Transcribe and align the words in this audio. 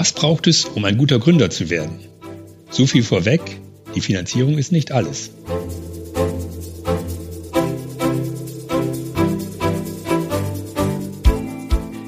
Was 0.00 0.14
braucht 0.14 0.46
es, 0.46 0.64
um 0.64 0.82
ein 0.86 0.96
guter 0.96 1.18
Gründer 1.18 1.50
zu 1.50 1.68
werden? 1.68 1.98
So 2.70 2.86
viel 2.86 3.02
vorweg, 3.02 3.42
die 3.94 4.00
Finanzierung 4.00 4.56
ist 4.56 4.72
nicht 4.72 4.92
alles. 4.92 5.30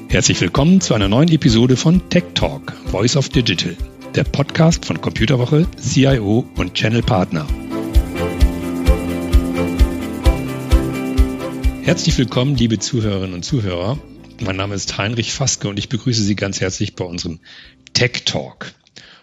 Herzlich 0.07 0.41
willkommen 0.41 0.81
zu 0.81 0.95
einer 0.95 1.07
neuen 1.07 1.29
Episode 1.29 1.77
von 1.77 2.09
Tech 2.09 2.23
Talk, 2.33 2.73
Voice 2.87 3.15
of 3.15 3.29
Digital, 3.29 3.77
der 4.15 4.23
Podcast 4.23 4.85
von 4.85 4.99
Computerwoche, 4.99 5.67
CIO 5.79 6.47
und 6.55 6.73
Channel 6.73 7.03
Partner. 7.03 7.45
Herzlich 11.83 12.17
willkommen, 12.17 12.55
liebe 12.55 12.79
Zuhörerinnen 12.79 13.35
und 13.35 13.45
Zuhörer. 13.45 13.99
Mein 14.43 14.55
Name 14.55 14.73
ist 14.73 14.97
Heinrich 14.97 15.31
Faske 15.31 15.69
und 15.69 15.77
ich 15.77 15.89
begrüße 15.89 16.23
Sie 16.23 16.35
ganz 16.35 16.59
herzlich 16.59 16.95
bei 16.95 17.05
unserem 17.05 17.39
Tech 17.93 18.25
Talk. 18.25 18.73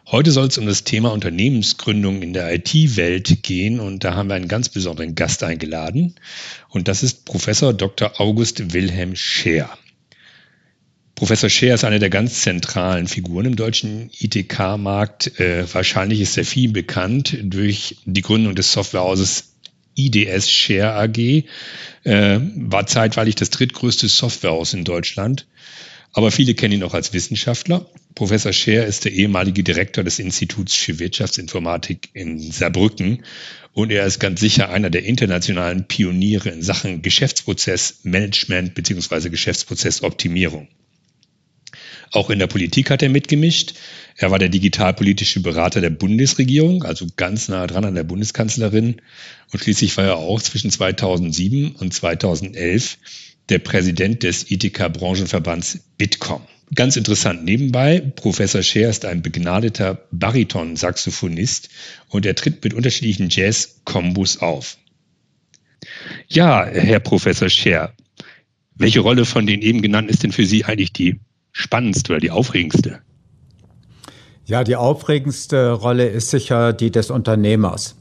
Heute 0.06 0.33
soll 0.33 0.48
es 0.48 0.59
um 0.59 0.66
das 0.66 0.84
Thema 0.84 1.12
Unternehmensgründung 1.12 2.23
in 2.23 2.33
der 2.33 2.52
IT-Welt 2.55 3.42
gehen 3.42 3.78
und 3.78 4.02
da 4.02 4.15
haben 4.15 4.28
wir 4.28 4.34
einen 4.34 4.48
ganz 4.48 4.69
besonderen 4.69 5.15
Gast 5.15 5.42
eingeladen 5.42 6.15
und 6.69 6.88
das 6.88 7.02
ist 7.02 7.25
Professor 7.25 7.73
Dr. 7.73 8.20
August 8.20 8.73
Wilhelm 8.73 9.14
Scheer. 9.14 9.70
Professor 11.14 11.51
Scheer 11.51 11.75
ist 11.75 11.84
eine 11.84 11.98
der 11.98 12.11
ganz 12.11 12.41
zentralen 12.41 13.06
Figuren 13.06 13.45
im 13.45 13.56
deutschen 13.56 14.11
ITK-Markt. 14.19 15.39
Äh, 15.39 15.73
wahrscheinlich 15.73 16.20
ist 16.20 16.39
er 16.39 16.45
viel 16.45 16.73
bekannt 16.73 17.37
durch 17.42 17.98
die 18.06 18.23
Gründung 18.23 18.55
des 18.55 18.73
Softwarehauses 18.73 19.52
IDS 19.97 20.50
Share 20.50 20.95
AG, 20.95 21.45
äh, 22.05 22.41
war 22.55 22.87
zeitweilig 22.87 23.34
das 23.34 23.50
drittgrößte 23.50 24.09
Softwarehaus 24.09 24.73
in 24.73 24.84
Deutschland. 24.84 25.47
Aber 26.12 26.30
viele 26.30 26.55
kennen 26.55 26.75
ihn 26.75 26.83
auch 26.83 26.95
als 26.95 27.12
Wissenschaftler. 27.12 27.87
Professor 28.14 28.52
Scher 28.52 28.87
ist 28.87 29.05
der 29.05 29.12
ehemalige 29.12 29.62
Direktor 29.62 30.05
des 30.05 30.19
Instituts 30.19 30.75
für 30.75 30.98
Wirtschaftsinformatik 30.98 32.11
in 32.12 32.39
Saarbrücken 32.39 33.25
und 33.72 33.92
er 33.92 34.05
ist 34.05 34.19
ganz 34.19 34.41
sicher 34.41 34.70
einer 34.70 34.91
der 34.91 35.05
internationalen 35.05 35.86
Pioniere 35.86 36.50
in 36.50 36.62
Sachen 36.62 37.03
Geschäftsprozessmanagement 37.03 38.75
bzw. 38.75 39.28
Geschäftsprozessoptimierung. 39.31 40.69
Auch 42.12 42.31
in 42.31 42.41
der 42.41 42.48
Politik 42.48 42.91
hat 42.91 43.03
er 43.03 43.08
mitgemischt. 43.08 43.75
Er 44.16 44.33
war 44.33 44.41
der 44.41 44.48
digitalpolitische 44.48 45.41
Berater 45.41 45.81
der 45.81 45.91
Bundesregierung, 45.91 46.83
also 46.83 47.06
ganz 47.16 47.48
nah 47.48 47.69
dran 47.69 47.84
an 47.84 47.94
der 47.94 48.03
Bundeskanzlerin. 48.03 49.00
Und 49.53 49.62
schließlich 49.62 49.97
war 49.97 50.05
er 50.05 50.16
auch 50.16 50.42
zwischen 50.42 50.72
2007 50.72 51.77
und 51.77 51.94
2011 51.94 52.98
der 53.48 53.61
Präsident 53.61 54.25
des 54.25 54.50
ITK-Branchenverbands 54.50 55.81
Bitkom. 55.98 56.42
Ganz 56.74 56.96
interessant 56.96 57.44
nebenbei, 57.44 58.00
Professor 58.00 58.62
Scher 58.62 58.90
ist 58.90 59.04
ein 59.04 59.22
begnadeter 59.22 60.06
Bariton-Saxophonist 60.12 61.68
und 62.08 62.24
er 62.26 62.36
tritt 62.36 62.62
mit 62.62 62.74
unterschiedlichen 62.74 63.28
Jazz-Kombos 63.28 64.38
auf. 64.38 64.78
Ja, 66.28 66.64
Herr 66.64 67.00
Professor 67.00 67.48
Scher, 67.48 67.92
welche 68.74 69.00
Rolle 69.00 69.24
von 69.24 69.46
den 69.46 69.62
eben 69.62 69.82
genannten 69.82 70.10
ist 70.10 70.22
denn 70.22 70.32
für 70.32 70.46
Sie 70.46 70.64
eigentlich 70.64 70.92
die 70.92 71.18
spannendste 71.52 72.12
oder 72.12 72.20
die 72.20 72.30
aufregendste? 72.30 73.00
Ja, 74.46 74.64
die 74.64 74.76
aufregendste 74.76 75.72
Rolle 75.72 76.08
ist 76.08 76.30
sicher 76.30 76.72
die 76.72 76.91
des 76.91 77.10
Unternehmers, 77.10 77.96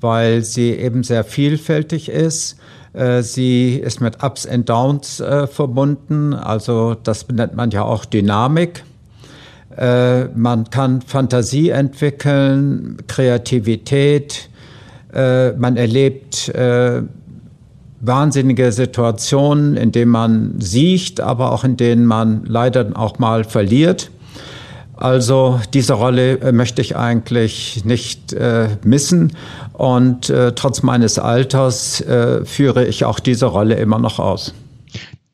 weil 0.00 0.42
sie 0.42 0.70
eben 0.72 1.02
sehr 1.02 1.24
vielfältig 1.24 2.08
ist. 2.08 2.56
Äh, 2.96 3.22
sie 3.22 3.74
ist 3.74 4.00
mit 4.00 4.22
Ups 4.22 4.46
and 4.46 4.68
Downs 4.68 5.20
äh, 5.20 5.46
verbunden, 5.46 6.32
also 6.32 6.94
das 6.94 7.28
nennt 7.28 7.54
man 7.54 7.70
ja 7.70 7.82
auch 7.82 8.06
Dynamik. 8.06 8.84
Äh, 9.76 10.24
man 10.28 10.70
kann 10.70 11.02
Fantasie 11.02 11.68
entwickeln, 11.68 12.96
Kreativität, 13.06 14.48
äh, 15.12 15.52
man 15.52 15.76
erlebt 15.76 16.48
äh, 16.48 17.02
wahnsinnige 18.00 18.72
Situationen, 18.72 19.76
in 19.76 19.92
denen 19.92 20.10
man 20.10 20.54
sieht, 20.58 21.20
aber 21.20 21.52
auch 21.52 21.64
in 21.64 21.76
denen 21.76 22.06
man 22.06 22.44
leider 22.46 22.86
auch 22.94 23.18
mal 23.18 23.44
verliert. 23.44 24.10
Also 24.96 25.60
diese 25.74 25.92
Rolle 25.92 26.38
äh, 26.40 26.52
möchte 26.52 26.80
ich 26.80 26.96
eigentlich 26.96 27.84
nicht 27.84 28.32
äh, 28.32 28.68
missen 28.82 29.36
und 29.74 30.30
äh, 30.30 30.52
trotz 30.52 30.82
meines 30.82 31.18
Alters 31.18 32.00
äh, 32.00 32.44
führe 32.44 32.86
ich 32.86 33.04
auch 33.04 33.20
diese 33.20 33.46
Rolle 33.46 33.74
immer 33.74 33.98
noch 33.98 34.18
aus. 34.18 34.54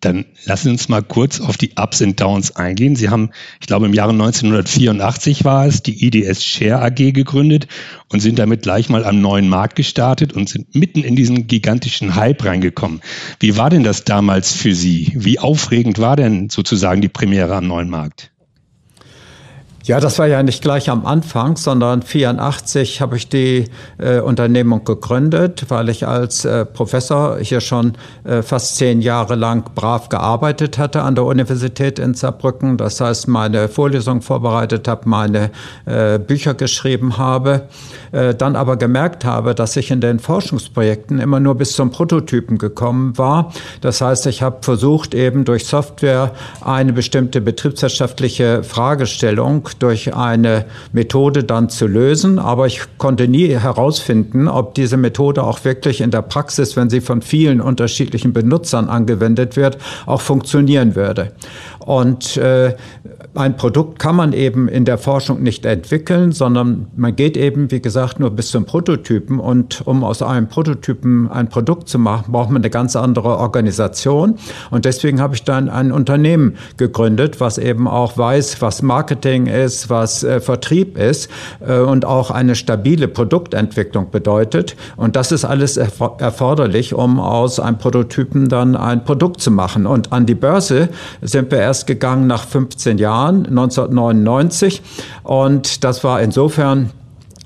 Dann 0.02 0.24
lassen 0.46 0.64
Sie 0.64 0.70
uns 0.70 0.88
mal 0.88 1.02
kurz 1.02 1.40
auf 1.40 1.56
die 1.56 1.74
Ups 1.76 2.02
und 2.02 2.20
Downs 2.20 2.56
eingehen. 2.56 2.96
Sie 2.96 3.08
haben, 3.08 3.30
ich 3.60 3.68
glaube, 3.68 3.86
im 3.86 3.94
Jahre 3.94 4.10
1984 4.10 5.44
war 5.44 5.64
es, 5.66 5.84
die 5.84 6.04
IDS 6.04 6.44
Share 6.44 6.82
AG 6.82 7.12
gegründet 7.12 7.68
und 8.08 8.18
sind 8.18 8.40
damit 8.40 8.62
gleich 8.62 8.88
mal 8.88 9.04
am 9.04 9.20
neuen 9.20 9.48
Markt 9.48 9.76
gestartet 9.76 10.32
und 10.32 10.48
sind 10.48 10.74
mitten 10.74 11.04
in 11.04 11.14
diesen 11.14 11.46
gigantischen 11.46 12.16
Hype 12.16 12.44
reingekommen. 12.44 13.00
Wie 13.38 13.56
war 13.56 13.70
denn 13.70 13.84
das 13.84 14.02
damals 14.02 14.52
für 14.52 14.74
Sie? 14.74 15.12
Wie 15.14 15.38
aufregend 15.38 16.00
war 16.00 16.16
denn 16.16 16.50
sozusagen 16.50 17.00
die 17.00 17.08
Premiere 17.08 17.54
am 17.54 17.68
neuen 17.68 17.88
Markt? 17.88 18.31
Ja, 19.84 19.98
das 19.98 20.20
war 20.20 20.28
ja 20.28 20.44
nicht 20.44 20.62
gleich 20.62 20.88
am 20.88 21.04
Anfang, 21.04 21.56
sondern 21.56 22.02
84 22.02 23.00
habe 23.00 23.16
ich 23.16 23.28
die 23.28 23.64
äh, 23.98 24.20
Unternehmung 24.20 24.84
gegründet, 24.84 25.64
weil 25.70 25.88
ich 25.88 26.06
als 26.06 26.44
äh, 26.44 26.64
Professor 26.64 27.38
hier 27.40 27.60
schon 27.60 27.94
äh, 28.22 28.42
fast 28.42 28.76
zehn 28.76 29.00
Jahre 29.00 29.34
lang 29.34 29.74
brav 29.74 30.08
gearbeitet 30.08 30.78
hatte 30.78 31.02
an 31.02 31.16
der 31.16 31.24
Universität 31.24 31.98
in 31.98 32.14
Saarbrücken. 32.14 32.76
Das 32.76 33.00
heißt, 33.00 33.26
meine 33.26 33.68
Vorlesung 33.68 34.22
vorbereitet 34.22 34.86
habe, 34.86 35.08
meine 35.08 35.50
äh, 35.84 36.20
Bücher 36.20 36.54
geschrieben 36.54 37.18
habe, 37.18 37.62
äh, 38.12 38.36
dann 38.36 38.54
aber 38.54 38.76
gemerkt 38.76 39.24
habe, 39.24 39.52
dass 39.52 39.74
ich 39.74 39.90
in 39.90 40.00
den 40.00 40.20
Forschungsprojekten 40.20 41.18
immer 41.18 41.40
nur 41.40 41.56
bis 41.56 41.72
zum 41.72 41.90
Prototypen 41.90 42.56
gekommen 42.56 43.18
war. 43.18 43.52
Das 43.80 44.00
heißt, 44.00 44.26
ich 44.26 44.42
habe 44.42 44.58
versucht, 44.60 45.12
eben 45.12 45.44
durch 45.44 45.66
Software 45.66 46.30
eine 46.60 46.92
bestimmte 46.92 47.40
betriebswirtschaftliche 47.40 48.62
Fragestellung 48.62 49.68
durch 49.78 50.14
eine 50.14 50.64
Methode 50.92 51.44
dann 51.44 51.68
zu 51.68 51.86
lösen. 51.86 52.38
Aber 52.38 52.66
ich 52.66 52.80
konnte 52.98 53.28
nie 53.28 53.48
herausfinden, 53.48 54.48
ob 54.48 54.74
diese 54.74 54.96
Methode 54.96 55.42
auch 55.42 55.64
wirklich 55.64 56.00
in 56.00 56.10
der 56.10 56.22
Praxis, 56.22 56.76
wenn 56.76 56.90
sie 56.90 57.00
von 57.00 57.22
vielen 57.22 57.60
unterschiedlichen 57.60 58.32
Benutzern 58.32 58.88
angewendet 58.88 59.56
wird, 59.56 59.78
auch 60.06 60.20
funktionieren 60.20 60.94
würde. 60.94 61.32
Und 61.78 62.36
äh, 62.36 62.74
ein 63.34 63.56
Produkt 63.56 63.98
kann 63.98 64.14
man 64.14 64.34
eben 64.34 64.68
in 64.68 64.84
der 64.84 64.98
Forschung 64.98 65.42
nicht 65.42 65.64
entwickeln, 65.64 66.32
sondern 66.32 66.88
man 66.96 67.16
geht 67.16 67.38
eben, 67.38 67.70
wie 67.70 67.80
gesagt, 67.80 68.20
nur 68.20 68.30
bis 68.30 68.50
zum 68.50 68.66
Prototypen. 68.66 69.40
Und 69.40 69.82
um 69.86 70.04
aus 70.04 70.20
einem 70.20 70.48
Prototypen 70.48 71.30
ein 71.30 71.48
Produkt 71.48 71.88
zu 71.88 71.98
machen, 71.98 72.32
braucht 72.32 72.50
man 72.50 72.60
eine 72.60 72.68
ganz 72.68 72.94
andere 72.94 73.38
Organisation. 73.38 74.34
Und 74.70 74.84
deswegen 74.84 75.20
habe 75.20 75.34
ich 75.34 75.44
dann 75.44 75.70
ein 75.70 75.92
Unternehmen 75.92 76.56
gegründet, 76.76 77.40
was 77.40 77.56
eben 77.56 77.88
auch 77.88 78.18
weiß, 78.18 78.60
was 78.60 78.82
Marketing 78.82 79.46
ist, 79.46 79.88
was 79.88 80.24
äh, 80.24 80.40
Vertrieb 80.40 80.98
ist 80.98 81.30
äh, 81.66 81.78
und 81.78 82.04
auch 82.04 82.30
eine 82.30 82.54
stabile 82.54 83.08
Produktentwicklung 83.08 84.10
bedeutet. 84.10 84.76
Und 84.96 85.16
das 85.16 85.32
ist 85.32 85.46
alles 85.46 85.78
erfor 85.78 86.16
erforderlich, 86.18 86.92
um 86.94 87.18
aus 87.18 87.58
einem 87.58 87.78
Prototypen 87.78 88.48
dann 88.48 88.76
ein 88.76 89.04
Produkt 89.04 89.40
zu 89.40 89.50
machen. 89.50 89.86
Und 89.86 90.12
an 90.12 90.26
die 90.26 90.34
Börse 90.34 90.90
sind 91.22 91.50
wir 91.50 91.58
erst 91.58 91.86
gegangen 91.86 92.26
nach 92.26 92.44
15 92.44 92.98
Jahren. 92.98 93.21
Jahren, 93.22 93.46
1999. 93.46 94.82
Und 95.22 95.84
das 95.84 96.04
war 96.04 96.20
insofern 96.20 96.90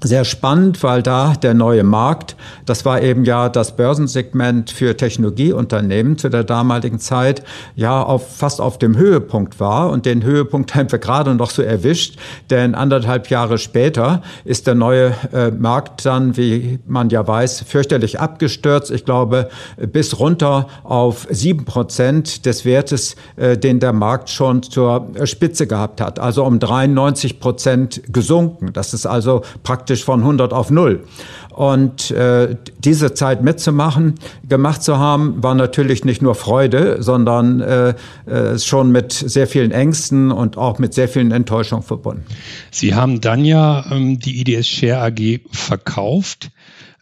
sehr 0.03 0.25
spannend, 0.25 0.83
weil 0.83 1.03
da 1.03 1.33
der 1.35 1.55
neue 1.55 1.83
Markt, 1.83 2.37
das 2.67 2.85
war 2.85 3.01
eben 3.01 3.25
ja 3.25 3.49
das 3.49 3.77
Börsensegment 3.77 4.71
für 4.71 4.97
Technologieunternehmen 4.97 6.19
zu 6.19 6.29
der 6.29 6.45
damaligen 6.45 6.99
Zeit, 6.99 7.43
ja 7.77 8.03
auf, 8.03 8.37
fast 8.37 8.61
auf 8.61 8.79
dem 8.79 8.97
Höhepunkt 8.97 9.59
war. 9.59 9.91
Und 9.91 10.05
den 10.05 10.23
Höhepunkt 10.23 10.75
haben 10.75 10.93
wir 10.93 10.99
gerade 10.99 11.35
noch 11.35 11.51
so 11.51 11.63
erwischt, 11.63 12.19
denn 12.51 12.75
anderthalb 12.75 13.31
Jahre 13.31 13.59
später 13.59 14.23
ist 14.45 14.67
der 14.67 14.75
neue 14.75 15.15
äh, 15.33 15.51
Markt 15.51 16.05
dann, 16.05 16.37
wie 16.37 16.79
man 16.87 17.09
ja 17.09 17.27
weiß, 17.27 17.65
fürchterlich 17.67 18.21
abgestürzt. 18.21 18.91
Ich 18.91 19.05
glaube, 19.05 19.49
bis 19.79 20.19
runter 20.19 20.69
auf 20.85 21.27
sieben 21.31 21.65
Prozent 21.65 22.45
des 22.45 22.65
Wertes, 22.67 23.17
äh, 23.37 23.57
den 23.57 23.81
der 23.81 23.95
Markt 23.95 24.29
schon 24.29 24.63
zur 24.63 25.09
Spitze 25.25 25.67
gehabt 25.67 26.03
hat. 26.03 26.19
Also 26.19 26.45
um 26.45 26.59
93 26.59 27.41
Prozent 27.41 28.03
gesunken. 28.09 28.73
Das 28.75 28.93
ist 28.93 29.07
also 29.07 29.43
praktisch 29.63 29.86
praktisch 29.87 30.05
von 30.05 30.19
100 30.19 30.53
auf 30.53 30.71
0. 30.71 31.05
Und 31.51 32.11
äh, 32.11 32.57
diese 32.81 33.15
Zeit 33.15 33.45
mitzumachen, 33.45 34.17
gemacht 34.47 34.83
zu 34.83 34.99
haben, 34.99 35.45
war 35.45 35.55
natürlich 35.55 36.05
nicht 36.05 36.23
nur 36.23 36.35
Freude, 36.35 37.01
sondern 37.05 37.61
äh, 37.61 37.95
äh, 38.27 38.59
schon 38.59 38.91
mit 38.91 39.13
sehr 39.13 39.47
vielen 39.47 39.71
Ängsten 39.71 40.33
und 40.33 40.57
auch 40.59 40.81
mit 40.81 40.93
sehr 40.93 41.09
vielen 41.09 41.31
Enttäuschungen 41.31 41.85
verbunden. 41.85 42.25
Sie 42.73 42.97
haben 42.97 43.21
dann 43.21 43.45
ja 43.45 43.87
ähm, 43.93 44.19
die 44.19 44.41
IDS 44.41 44.67
Share 44.67 45.03
AG 45.03 45.41
verkauft. 45.53 46.51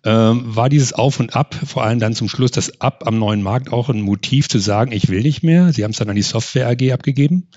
Ähm, 0.04 0.42
war 0.44 0.68
dieses 0.68 0.92
Auf 0.92 1.20
und 1.20 1.34
Ab, 1.34 1.56
vor 1.64 1.84
allem 1.84 2.00
dann 2.00 2.14
zum 2.14 2.28
Schluss 2.28 2.50
das 2.50 2.82
Ab 2.82 3.04
am 3.06 3.18
neuen 3.18 3.42
Markt 3.42 3.72
auch 3.72 3.88
ein 3.88 4.02
Motiv 4.02 4.50
zu 4.50 4.58
sagen, 4.58 4.92
ich 4.92 5.08
will 5.08 5.22
nicht 5.22 5.42
mehr? 5.42 5.72
Sie 5.72 5.84
haben 5.84 5.92
es 5.92 5.96
dann 5.96 6.10
an 6.10 6.16
die 6.16 6.20
Software 6.20 6.68
AG 6.68 6.92
abgegeben? 6.92 7.48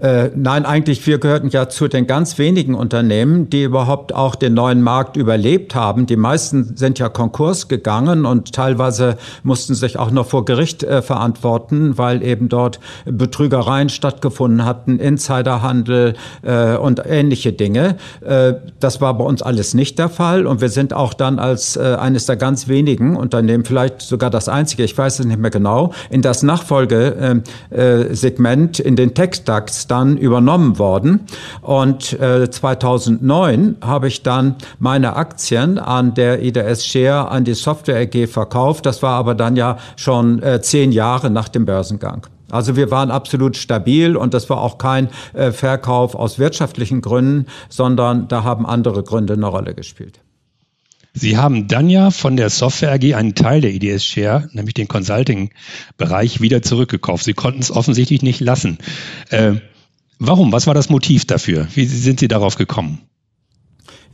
Äh, 0.00 0.30
nein, 0.36 0.64
eigentlich, 0.64 1.04
wir 1.08 1.18
gehörten 1.18 1.48
ja 1.48 1.68
zu 1.68 1.88
den 1.88 2.06
ganz 2.06 2.38
wenigen 2.38 2.76
Unternehmen, 2.76 3.50
die 3.50 3.64
überhaupt 3.64 4.14
auch 4.14 4.36
den 4.36 4.54
neuen 4.54 4.80
Markt 4.80 5.16
überlebt 5.16 5.74
haben. 5.74 6.06
Die 6.06 6.16
meisten 6.16 6.76
sind 6.76 7.00
ja 7.00 7.08
Konkurs 7.08 7.66
gegangen 7.66 8.24
und 8.24 8.52
teilweise 8.52 9.16
mussten 9.42 9.74
sich 9.74 9.98
auch 9.98 10.12
noch 10.12 10.26
vor 10.26 10.44
Gericht 10.44 10.84
äh, 10.84 11.02
verantworten, 11.02 11.98
weil 11.98 12.22
eben 12.22 12.48
dort 12.48 12.78
Betrügereien 13.06 13.88
stattgefunden 13.88 14.64
hatten, 14.64 15.00
Insiderhandel 15.00 16.14
äh, 16.42 16.76
und 16.76 17.02
ähnliche 17.04 17.52
Dinge. 17.52 17.96
Äh, 18.20 18.54
das 18.78 19.00
war 19.00 19.18
bei 19.18 19.24
uns 19.24 19.42
alles 19.42 19.74
nicht 19.74 19.98
der 19.98 20.10
Fall 20.10 20.46
und 20.46 20.60
wir 20.60 20.68
sind 20.68 20.94
auch 20.94 21.12
dann 21.12 21.40
als 21.40 21.74
äh, 21.74 21.96
eines 21.98 22.26
der 22.26 22.36
ganz 22.36 22.68
wenigen 22.68 23.16
Unternehmen, 23.16 23.64
vielleicht 23.64 24.02
sogar 24.02 24.30
das 24.30 24.48
einzige, 24.48 24.84
ich 24.84 24.96
weiß 24.96 25.18
es 25.18 25.26
nicht 25.26 25.40
mehr 25.40 25.50
genau, 25.50 25.92
in 26.08 26.22
das 26.22 26.44
Nachfolgesegment 26.44 28.78
in 28.78 28.94
den 28.94 29.14
Tech-Stacks 29.14 29.87
dann 29.90 30.16
übernommen 30.16 30.78
worden. 30.78 31.20
Und 31.62 32.12
äh, 32.20 32.50
2009 32.50 33.76
habe 33.80 34.08
ich 34.08 34.22
dann 34.22 34.56
meine 34.78 35.16
Aktien 35.16 35.78
an 35.78 36.14
der 36.14 36.42
IDS 36.42 36.86
Share 36.86 37.28
an 37.28 37.44
die 37.44 37.54
Software 37.54 38.00
AG 38.00 38.28
verkauft. 38.28 38.86
Das 38.86 39.02
war 39.02 39.14
aber 39.14 39.34
dann 39.34 39.56
ja 39.56 39.78
schon 39.96 40.42
äh, 40.42 40.60
zehn 40.60 40.92
Jahre 40.92 41.30
nach 41.30 41.48
dem 41.48 41.66
Börsengang. 41.66 42.26
Also 42.50 42.76
wir 42.76 42.90
waren 42.90 43.10
absolut 43.10 43.56
stabil 43.56 44.16
und 44.16 44.32
das 44.32 44.48
war 44.48 44.62
auch 44.62 44.78
kein 44.78 45.08
äh, 45.34 45.52
Verkauf 45.52 46.14
aus 46.14 46.38
wirtschaftlichen 46.38 47.02
Gründen, 47.02 47.46
sondern 47.68 48.28
da 48.28 48.42
haben 48.42 48.64
andere 48.64 49.02
Gründe 49.02 49.34
eine 49.34 49.46
Rolle 49.46 49.74
gespielt. 49.74 50.20
Sie 51.12 51.36
haben 51.36 51.68
dann 51.68 51.90
ja 51.90 52.10
von 52.10 52.36
der 52.36 52.48
Software 52.48 52.92
AG 52.92 53.14
einen 53.14 53.34
Teil 53.34 53.60
der 53.60 53.72
IDS 53.72 54.04
Share, 54.04 54.48
nämlich 54.52 54.74
den 54.74 54.88
Consulting-Bereich, 54.88 56.40
wieder 56.40 56.62
zurückgekauft. 56.62 57.24
Sie 57.24 57.34
konnten 57.34 57.60
es 57.60 57.70
offensichtlich 57.70 58.22
nicht 58.22 58.40
lassen. 58.40 58.78
Äh, 59.30 59.56
Warum? 60.18 60.52
Was 60.52 60.66
war 60.66 60.74
das 60.74 60.90
Motiv 60.90 61.26
dafür? 61.26 61.68
Wie 61.74 61.86
sind 61.86 62.20
Sie 62.20 62.28
darauf 62.28 62.56
gekommen? 62.56 63.02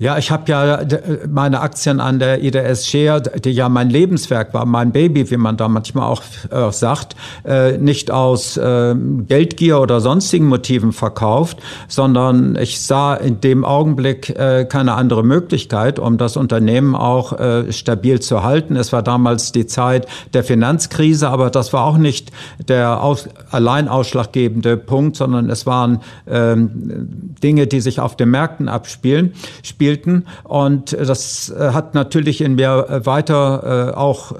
Ja, 0.00 0.18
ich 0.18 0.32
habe 0.32 0.50
ja 0.50 0.80
meine 1.28 1.60
Aktien 1.60 2.00
an 2.00 2.18
der 2.18 2.42
IDS 2.42 2.88
Share, 2.88 3.22
die 3.22 3.52
ja 3.52 3.68
mein 3.68 3.90
Lebenswerk 3.90 4.52
war, 4.52 4.66
mein 4.66 4.90
Baby, 4.90 5.30
wie 5.30 5.36
man 5.36 5.56
da 5.56 5.68
manchmal 5.68 6.08
auch 6.08 6.22
äh, 6.50 6.72
sagt, 6.72 7.14
äh, 7.44 7.78
nicht 7.78 8.10
aus 8.10 8.56
äh, 8.56 8.96
Geldgier 9.28 9.80
oder 9.80 10.00
sonstigen 10.00 10.46
Motiven 10.46 10.92
verkauft, 10.92 11.58
sondern 11.86 12.56
ich 12.56 12.80
sah 12.80 13.14
in 13.14 13.40
dem 13.40 13.64
Augenblick 13.64 14.30
äh, 14.30 14.64
keine 14.64 14.94
andere 14.94 15.22
Möglichkeit, 15.22 16.00
um 16.00 16.18
das 16.18 16.36
Unternehmen 16.36 16.96
auch 16.96 17.38
äh, 17.38 17.72
stabil 17.72 18.18
zu 18.18 18.42
halten. 18.42 18.74
Es 18.74 18.92
war 18.92 19.02
damals 19.04 19.52
die 19.52 19.66
Zeit 19.66 20.08
der 20.32 20.42
Finanzkrise, 20.42 21.28
aber 21.28 21.50
das 21.50 21.72
war 21.72 21.84
auch 21.84 21.98
nicht 21.98 22.32
der 22.66 23.00
aus, 23.00 23.28
allein 23.52 23.86
ausschlaggebende 23.86 24.76
Punkt, 24.76 25.14
sondern 25.14 25.50
es 25.50 25.66
waren 25.66 26.00
ähm, 26.26 27.36
Dinge, 27.44 27.68
die 27.68 27.80
sich 27.80 28.00
auf 28.00 28.16
den 28.16 28.30
Märkten 28.30 28.68
abspielen. 28.68 29.34
Spiel 29.62 29.83
spielten. 29.84 30.24
Und 30.44 30.92
das 30.92 31.50
äh, 31.50 31.70
hat 31.72 31.94
natürlich 31.94 32.40
in 32.40 32.54
mir 32.54 32.86
äh, 32.88 33.06
weiter 33.06 33.92
äh, 33.92 33.94
auch, 33.94 34.32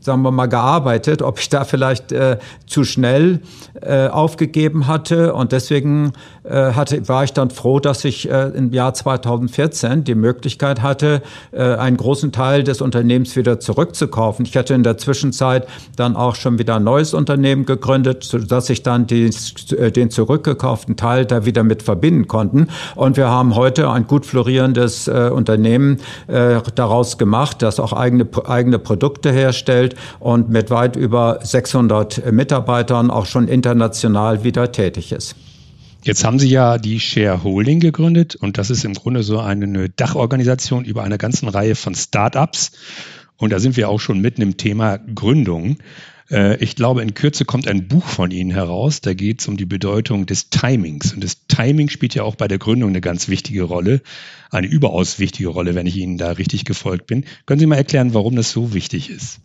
sagen 0.00 0.22
wir 0.22 0.30
mal, 0.30 0.46
gearbeitet, 0.46 1.22
ob 1.22 1.38
ich 1.40 1.48
da 1.48 1.64
vielleicht 1.64 2.14
zu 2.66 2.84
schnell 2.84 3.40
aufgegeben 4.10 4.86
hatte. 4.86 5.34
Und 5.34 5.52
deswegen 5.52 6.12
hatte, 6.44 7.08
war 7.08 7.24
ich 7.24 7.32
dann 7.32 7.50
froh, 7.50 7.80
dass 7.80 8.04
ich 8.04 8.28
im 8.28 8.72
Jahr 8.72 8.94
2014 8.94 10.04
die 10.04 10.14
Möglichkeit 10.14 10.82
hatte, 10.82 11.22
einen 11.52 11.96
großen 11.96 12.32
Teil 12.32 12.64
des 12.64 12.80
Unternehmens 12.80 13.36
wieder 13.36 13.60
zurückzukaufen. 13.60 14.46
Ich 14.46 14.56
hatte 14.56 14.74
in 14.74 14.82
der 14.82 14.98
Zwischenzeit 14.98 15.66
dann 15.96 16.16
auch 16.16 16.34
schon 16.34 16.58
wieder 16.58 16.76
ein 16.76 16.84
neues 16.84 17.14
Unternehmen 17.14 17.66
gegründet, 17.66 18.24
sodass 18.24 18.70
ich 18.70 18.82
dann 18.82 19.06
die, 19.06 19.30
den 19.94 20.10
zurückgekauften 20.10 20.96
Teil 20.96 21.26
da 21.26 21.44
wieder 21.44 21.64
mit 21.64 21.82
verbinden 21.82 22.28
konnten. 22.28 22.68
Und 22.94 23.16
wir 23.16 23.28
haben 23.28 23.54
heute 23.54 23.90
ein 23.90 24.06
gut 24.06 24.26
florierendes 24.26 24.67
produzierendes 24.68 25.08
äh, 25.08 25.30
Unternehmen 25.30 25.98
äh, 26.26 26.60
daraus 26.74 27.18
gemacht, 27.18 27.62
das 27.62 27.80
auch 27.80 27.92
eigene, 27.92 28.26
eigene 28.46 28.78
Produkte 28.78 29.32
herstellt 29.32 29.94
und 30.20 30.50
mit 30.50 30.70
weit 30.70 30.96
über 30.96 31.40
600 31.42 32.30
Mitarbeitern 32.32 33.10
auch 33.10 33.26
schon 33.26 33.48
international 33.48 34.44
wieder 34.44 34.72
tätig 34.72 35.12
ist. 35.12 35.36
Jetzt 36.02 36.24
haben 36.24 36.38
Sie 36.38 36.48
ja 36.48 36.78
die 36.78 37.00
Shareholding 37.00 37.80
gegründet 37.80 38.36
und 38.36 38.56
das 38.56 38.70
ist 38.70 38.84
im 38.84 38.94
Grunde 38.94 39.22
so 39.22 39.40
eine 39.40 39.88
Dachorganisation 39.88 40.84
über 40.84 41.02
eine 41.02 41.18
ganze 41.18 41.52
Reihe 41.52 41.74
von 41.74 41.94
Startups. 41.94 42.72
Und 43.36 43.52
da 43.52 43.58
sind 43.58 43.76
wir 43.76 43.88
auch 43.88 44.00
schon 44.00 44.20
mitten 44.20 44.42
im 44.42 44.56
Thema 44.56 44.98
Gründung. 44.98 45.78
Äh, 46.30 46.56
ich 46.62 46.76
glaube, 46.76 47.02
in 47.02 47.14
Kürze 47.14 47.44
kommt 47.44 47.68
ein 47.68 47.88
Buch 47.88 48.06
von 48.06 48.30
Ihnen 48.30 48.50
heraus. 48.50 49.00
Da 49.00 49.14
geht 49.14 49.40
es 49.40 49.48
um 49.48 49.56
die 49.56 49.66
Bedeutung 49.66 50.26
des 50.26 50.50
Timings. 50.50 51.12
Und 51.12 51.24
das 51.24 51.46
Timing 51.46 51.88
spielt 51.88 52.14
ja 52.14 52.22
auch 52.22 52.36
bei 52.36 52.48
der 52.48 52.58
Gründung 52.58 52.90
eine 52.90 53.00
ganz 53.00 53.28
wichtige 53.28 53.62
Rolle. 53.62 54.00
Eine 54.50 54.66
überaus 54.66 55.18
wichtige 55.18 55.48
Rolle, 55.48 55.74
wenn 55.74 55.86
ich 55.86 55.96
Ihnen 55.96 56.18
da 56.18 56.32
richtig 56.32 56.64
gefolgt 56.64 57.06
bin. 57.06 57.24
Können 57.46 57.60
Sie 57.60 57.66
mal 57.66 57.76
erklären, 57.76 58.14
warum 58.14 58.36
das 58.36 58.50
so 58.50 58.74
wichtig 58.74 59.10
ist? 59.10 59.40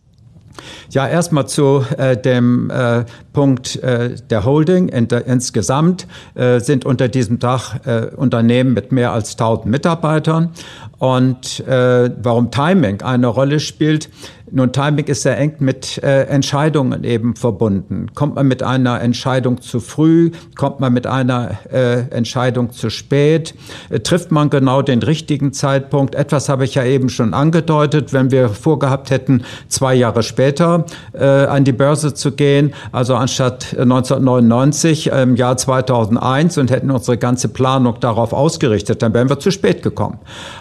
Ja, 0.90 1.08
erstmal 1.08 1.48
zu 1.48 1.84
äh, 1.98 2.16
dem 2.16 2.70
äh, 2.70 3.04
Punkt 3.32 3.76
äh, 3.76 4.14
der 4.30 4.44
Holding. 4.44 4.88
In 4.88 5.08
der, 5.08 5.26
insgesamt 5.26 6.06
äh, 6.34 6.60
sind 6.60 6.84
unter 6.84 7.08
diesem 7.08 7.38
Dach 7.38 7.84
äh, 7.86 8.10
Unternehmen 8.14 8.72
mit 8.72 8.92
mehr 8.92 9.12
als 9.12 9.32
1000 9.32 9.66
Mitarbeitern. 9.66 10.52
Und 10.98 11.62
warum 11.66 12.50
Timing 12.50 13.02
eine 13.02 13.26
Rolle 13.26 13.60
spielt, 13.60 14.08
nun, 14.50 14.72
Timing 14.72 15.06
ist 15.06 15.22
sehr 15.22 15.38
eng 15.38 15.54
mit 15.60 16.02
äh, 16.02 16.24
Entscheidungen 16.24 17.02
eben 17.04 17.34
verbunden. 17.34 18.08
Kommt 18.14 18.34
man 18.34 18.46
mit 18.46 18.62
einer 18.62 19.00
Entscheidung 19.00 19.62
zu 19.62 19.80
früh? 19.80 20.32
Kommt 20.54 20.80
man 20.80 20.92
mit 20.92 21.06
einer 21.06 21.52
äh, 21.72 22.00
Entscheidung 22.10 22.70
zu 22.70 22.90
spät? 22.90 23.54
Äh, 23.88 24.00
trifft 24.00 24.32
man 24.32 24.50
genau 24.50 24.82
den 24.82 25.02
richtigen 25.02 25.54
Zeitpunkt? 25.54 26.14
Etwas 26.14 26.50
habe 26.50 26.64
ich 26.64 26.74
ja 26.74 26.84
eben 26.84 27.08
schon 27.08 27.32
angedeutet. 27.32 28.12
Wenn 28.12 28.30
wir 28.30 28.50
vorgehabt 28.50 29.10
hätten, 29.10 29.44
zwei 29.68 29.94
Jahre 29.94 30.22
später 30.22 30.84
äh, 31.14 31.24
an 31.24 31.64
die 31.64 31.72
Börse 31.72 32.12
zu 32.12 32.32
gehen, 32.32 32.74
also 32.92 33.14
anstatt 33.16 33.74
1999 33.78 35.10
äh, 35.10 35.22
im 35.22 35.36
Jahr 35.36 35.56
2001 35.56 36.58
und 36.58 36.70
hätten 36.70 36.90
unsere 36.90 37.16
ganze 37.16 37.48
Planung 37.48 37.98
darauf 37.98 38.34
ausgerichtet, 38.34 39.00
dann 39.00 39.14
wären 39.14 39.30
wir 39.30 39.38
zu 39.38 39.50
spät 39.50 39.82
gekommen. 39.82 40.18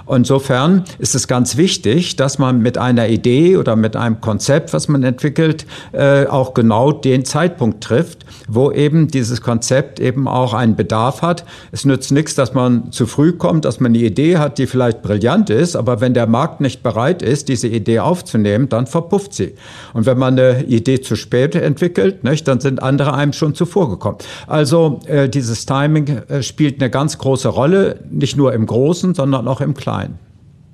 Insofern 0.10 0.86
ist 1.00 1.16
es 1.16 1.28
ganz 1.28 1.58
wichtig, 1.58 2.16
dass 2.16 2.40
man 2.40 2.60
mit 2.60 2.78
einer 2.78 3.10
Idee 3.10 3.58
oder 3.58 3.73
mit 3.76 3.96
einem 3.96 4.22
Konzept, 4.22 4.74
was 4.74 4.88
man 4.88 5.04
entwickelt, 5.04 5.66
äh, 5.92 6.26
auch 6.26 6.54
genau 6.54 6.92
den 6.92 7.26
Zeitpunkt 7.26 7.84
trifft, 7.84 8.26
wo 8.48 8.72
eben 8.72 9.08
dieses 9.08 9.42
Konzept 9.42 10.00
eben 10.00 10.28
auch 10.28 10.54
einen 10.54 10.76
Bedarf 10.76 11.22
hat. 11.22 11.46
Es 11.72 11.86
nützt 11.86 12.12
nichts, 12.12 12.36
dass 12.36 12.54
man 12.54 12.92
zu 12.92 13.06
früh 13.06 13.34
kommt, 13.34 13.66
dass 13.66 13.80
man 13.80 13.92
eine 13.92 14.04
Idee 14.04 14.38
hat, 14.38 14.58
die 14.58 14.68
vielleicht 14.68 15.02
brillant 15.02 15.50
ist, 15.50 15.76
aber 15.76 16.02
wenn 16.02 16.14
der 16.14 16.28
Markt 16.28 16.62
nicht 16.62 16.84
bereit 16.84 17.22
ist, 17.22 17.50
diese 17.50 17.68
Idee 17.68 18.00
aufzunehmen, 18.00 18.70
dann 18.70 18.88
verpufft 18.88 19.34
sie. 19.34 19.54
Und 19.94 20.06
wenn 20.06 20.18
man 20.18 20.38
eine 20.38 20.64
Idee 20.64 21.02
zu 21.02 21.16
spät 21.16 21.56
entwickelt, 21.56 22.24
nicht, 22.24 22.48
dann 22.48 22.60
sind 22.60 22.82
andere 22.82 23.14
einem 23.14 23.34
schon 23.34 23.56
zuvor 23.56 23.90
gekommen. 23.90 24.18
Also 24.48 25.00
äh, 25.06 25.30
dieses 25.30 25.66
Timing 25.66 26.08
äh, 26.28 26.44
spielt 26.44 26.82
eine 26.82 26.90
ganz 26.90 27.18
große 27.18 27.48
Rolle, 27.48 28.00
nicht 28.10 28.38
nur 28.38 28.54
im 28.54 28.66
Großen, 28.66 29.14
sondern 29.14 29.48
auch 29.48 29.62
im 29.62 29.74
Kleinen. 29.74 30.20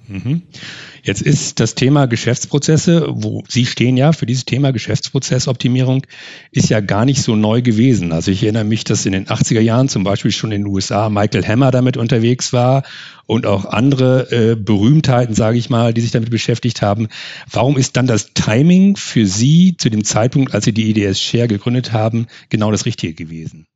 Mhm. 0.07 0.41
Jetzt 1.03 1.22
ist 1.22 1.60
das 1.60 1.75
Thema 1.75 2.06
Geschäftsprozesse, 2.06 3.08
wo 3.10 3.44
Sie 3.48 3.65
stehen 3.65 3.98
ja 3.98 4.12
für 4.12 4.25
dieses 4.25 4.46
Thema 4.46 4.72
Geschäftsprozessoptimierung, 4.72 6.06
ist 6.51 6.70
ja 6.70 6.79
gar 6.79 7.06
nicht 7.06 7.22
so 7.22 7.36
neu 7.36 7.62
gewesen. 7.62 8.12
Also 8.12 8.32
ich 8.32 8.44
erinnere 8.44 8.63
mich, 8.63 8.84
dass 8.84 9.06
in 9.06 9.13
den 9.13 9.27
80er 9.27 9.62
Jahren 9.62 9.89
zum 9.89 10.03
Beispiel 10.03 10.32
schon 10.32 10.51
in 10.51 10.63
den 10.63 10.72
USA 10.72 11.10
Michael 11.10 11.46
Hammer 11.46 11.72
damit 11.72 11.98
unterwegs 11.98 12.53
war 12.53 12.84
und 13.25 13.46
auch 13.46 13.65
andere 13.65 14.32
äh, 14.32 14.56
Berühmtheiten, 14.56 15.36
sage 15.36 15.58
ich 15.58 15.70
mal, 15.70 15.94
die 15.94 16.01
sich 16.01 16.12
damit 16.12 16.29
beschäftigt 16.29 16.82
haben. 16.82 17.08
Warum 17.50 17.77
ist 17.77 17.96
dann 17.96 18.08
das 18.08 18.34
Timing 18.34 18.96
für 18.96 19.25
Sie 19.25 19.75
zu 19.77 19.89
dem 19.89 20.03
Zeitpunkt, 20.03 20.53
als 20.53 20.65
Sie 20.65 20.74
die 20.74 20.89
IDS 20.89 21.22
Share 21.22 21.48
gegründet 21.48 21.94
haben, 21.94 22.27
genau 22.50 22.72
das 22.72 22.86
Richtige 22.86 23.13
gewesen? 23.13 23.68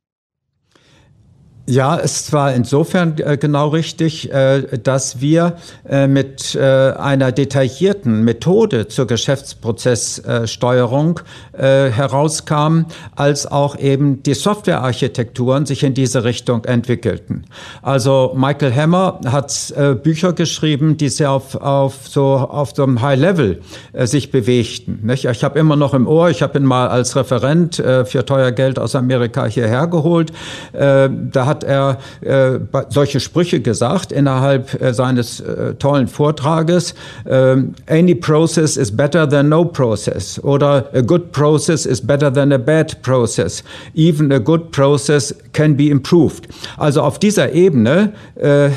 Ja, 1.66 1.98
es 1.98 2.30
war 2.30 2.52
insofern 2.52 3.16
äh, 3.18 3.38
genau 3.38 3.68
richtig, 3.68 4.30
äh, 4.30 4.76
dass 4.82 5.22
wir 5.22 5.56
äh, 5.88 6.06
mit 6.06 6.54
einer 6.54 7.32
detaillierten 7.32 8.22
Methode 8.22 8.86
zur 8.88 9.06
Geschäftsprozesssteuerung 9.06 11.20
herauskamen, 11.52 12.86
als 13.16 13.46
auch 13.46 13.78
eben 13.78 14.22
die 14.22 14.34
Softwarearchitekturen 14.34 15.64
sich 15.66 15.84
in 15.84 15.94
diese 15.94 16.24
Richtung 16.24 16.64
entwickelten. 16.64 17.44
Also 17.82 18.34
Michael 18.36 18.74
Hammer 18.74 19.20
hat 19.26 19.72
Bücher 20.02 20.32
geschrieben, 20.32 20.96
die 20.96 21.08
sehr 21.08 21.30
auf, 21.30 21.54
auf 21.54 22.08
so 22.08 22.24
auf 22.24 22.72
so 22.74 22.82
einem 22.82 23.02
High 23.02 23.18
Level 23.18 23.60
sich 23.92 24.30
bewegten. 24.30 25.08
Ich 25.10 25.44
habe 25.44 25.58
immer 25.58 25.76
noch 25.76 25.94
im 25.94 26.06
Ohr, 26.06 26.30
ich 26.30 26.42
habe 26.42 26.58
ihn 26.58 26.64
mal 26.64 26.88
als 26.88 27.16
Referent 27.16 27.76
für 27.76 28.26
teuer 28.26 28.52
Geld 28.52 28.78
aus 28.78 28.94
Amerika 28.94 29.46
hierher 29.46 29.86
geholt. 29.86 30.32
da 30.72 31.46
hat 31.46 31.53
hat 31.54 31.64
er 31.64 31.98
äh, 32.20 32.58
solche 32.88 33.20
Sprüche 33.20 33.60
gesagt 33.60 34.10
innerhalb 34.10 34.80
äh, 34.80 34.92
seines 34.92 35.40
äh, 35.40 35.74
tollen 35.74 36.08
Vortrages. 36.08 36.94
Ähm, 37.26 37.74
any 37.88 38.14
process 38.14 38.76
is 38.76 38.94
better 38.94 39.28
than 39.28 39.48
no 39.48 39.64
process 39.64 40.42
oder 40.42 40.86
a 40.92 41.00
good 41.00 41.32
process 41.32 41.86
is 41.86 42.00
better 42.00 42.32
than 42.32 42.52
a 42.52 42.58
bad 42.58 43.00
process. 43.02 43.62
Even 43.94 44.32
a 44.32 44.38
good 44.38 44.72
process 44.72 45.34
can 45.52 45.76
be 45.76 45.90
improved. 45.90 46.48
Also 46.76 47.02
auf 47.02 47.18
dieser 47.18 47.52
Ebene 47.52 48.12
äh, 48.34 48.70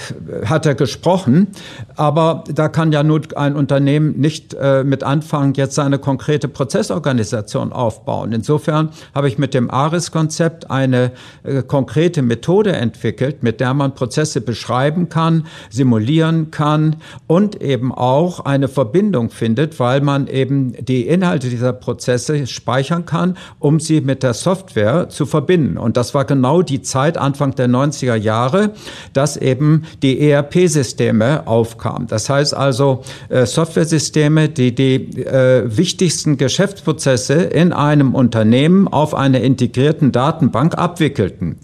hat 0.46 0.66
er 0.66 0.76
gesprochen, 0.76 1.48
aber 1.96 2.44
da 2.54 2.68
kann 2.70 2.92
ja 2.92 3.02
nur 3.02 3.22
ein 3.36 3.56
Unternehmen 3.56 4.20
nicht 4.20 4.54
äh, 4.54 4.84
mit 4.84 5.04
anfangen, 5.04 5.54
jetzt 5.56 5.76
seine 5.76 5.98
konkrete 5.98 6.48
Prozessorganisation 6.48 7.74
aufbauen. 7.74 8.32
Insofern 8.34 8.90
habe 9.16 9.28
ich 9.28 9.40
mit 9.40 9.54
dem 9.54 9.72
ARIS-Konzept 9.72 10.70
eine 10.70 11.12
äh, 11.44 11.64
konkrete 11.64 12.22
Methode 12.22 12.67
entwickelt, 12.74 13.44
mit 13.44 13.60
der 13.60 13.74
man 13.74 13.96
Prozesse 13.96 14.42
beschreiben 14.42 15.10
kann, 15.10 15.48
simulieren 15.70 16.52
kann 16.52 16.98
und 17.28 17.62
eben 17.62 17.94
auch 17.94 18.42
eine 18.42 18.68
Verbindung 18.68 19.30
findet, 19.30 19.80
weil 19.80 20.02
man 20.02 20.28
eben 20.28 20.74
die 20.86 21.08
Inhalte 21.08 21.50
dieser 21.50 21.74
Prozesse 21.74 22.48
speichern 22.48 23.06
kann, 23.06 23.38
um 23.60 23.80
sie 23.80 24.02
mit 24.02 24.24
der 24.24 24.34
Software 24.34 25.10
zu 25.10 25.26
verbinden. 25.26 25.78
Und 25.78 25.98
das 25.98 26.14
war 26.14 26.26
genau 26.26 26.62
die 26.62 26.82
Zeit 26.82 27.18
Anfang 27.18 27.56
der 27.56 27.68
90er 27.68 28.16
Jahre, 28.16 28.72
dass 29.14 29.38
eben 29.38 29.84
die 30.02 30.30
ERP-Systeme 30.30 31.48
aufkamen. 31.48 32.08
Das 32.08 32.30
heißt 32.30 32.54
also 32.54 33.04
äh, 33.30 33.46
Softwaresysteme, 33.46 34.50
die 34.50 34.74
die 34.74 34.96
äh, 35.22 35.64
wichtigsten 35.66 36.38
Geschäftsprozesse 36.38 37.34
in 37.34 37.74
einem 37.74 38.16
Unternehmen 38.16 38.88
auf 38.88 39.14
einer 39.14 39.42
integrierten 39.42 40.12
Datenbank 40.12 40.78
abwickelten. 40.78 41.58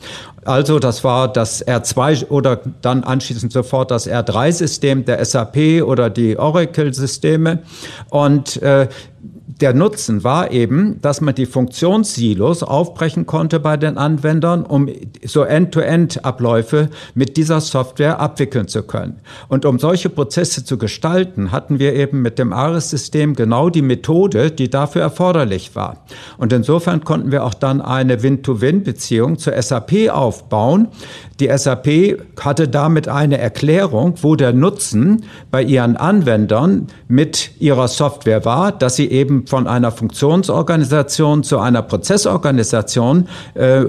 Also 0.46 0.80
das 0.80 1.04
war 1.04 1.32
das 1.32 1.66
R2 1.66 2.30
oder 2.30 2.60
dann 2.82 3.04
anschließend 3.04 3.52
sofort 3.52 3.92
das 3.92 4.08
R3-System 4.08 5.06
der 5.06 5.24
SAP 5.24 5.84
oder 5.84 6.10
die 6.10 6.38
Oracle-Systeme. 6.38 7.60
Und 8.10 8.62
äh, 8.62 8.88
der 9.64 9.74
Nutzen 9.74 10.26
war 10.26 10.52
eben, 10.52 11.00
dass 11.00 11.22
man 11.22 11.36
die 11.36 11.46
Funktionssilos 11.46 12.64
aufbrechen 12.64 13.26
konnte 13.26 13.62
bei 13.62 13.78
den 13.78 13.98
Anwendern, 13.98 14.66
um 14.66 14.90
so 15.24 15.44
End-to-End-Abläufe 15.44 16.90
mit 17.16 17.38
dieser 17.38 17.62
Software 17.62 18.20
abwickeln 18.20 18.68
zu 18.68 18.84
können. 18.84 19.22
Und 19.48 19.64
um 19.64 19.80
solche 19.80 20.10
Prozesse 20.10 20.66
zu 20.66 20.78
gestalten, 20.78 21.54
hatten 21.54 21.80
wir 21.80 21.94
eben 21.94 22.22
mit 22.22 22.40
dem 22.40 22.52
ARIS-System 22.52 23.36
genau 23.36 23.70
die 23.70 23.82
Methode, 23.82 24.52
die 24.52 24.70
dafür 24.70 25.04
erforderlich 25.04 25.78
war. 25.78 26.04
Und 26.38 26.52
insofern 26.52 27.06
konnten 27.06 27.32
wir 27.32 27.46
auch 27.46 27.54
dann 27.54 27.80
eine 27.80 28.22
Win-to-Win-Beziehung 28.22 29.38
zur 29.38 29.54
SAP 29.62 30.10
aufbauen. 30.10 30.90
Die 31.40 31.50
SAP 31.58 32.20
hatte 32.40 32.68
damit 32.68 33.08
eine 33.08 33.38
Erklärung, 33.38 34.16
wo 34.22 34.36
der 34.36 34.52
Nutzen 34.52 35.24
bei 35.52 35.64
ihren 35.64 35.96
Anwendern 35.96 36.88
mit 37.08 37.52
ihrer 37.60 37.88
Software 37.88 38.44
war, 38.44 38.74
dass 38.74 38.98
sie 38.98 39.10
eben 39.10 39.48
von 39.54 39.68
einer 39.68 39.92
Funktionsorganisation 39.92 41.44
zu 41.44 41.60
einer 41.60 41.84
Prozessorganisation 41.84 43.28
äh, 43.54 43.84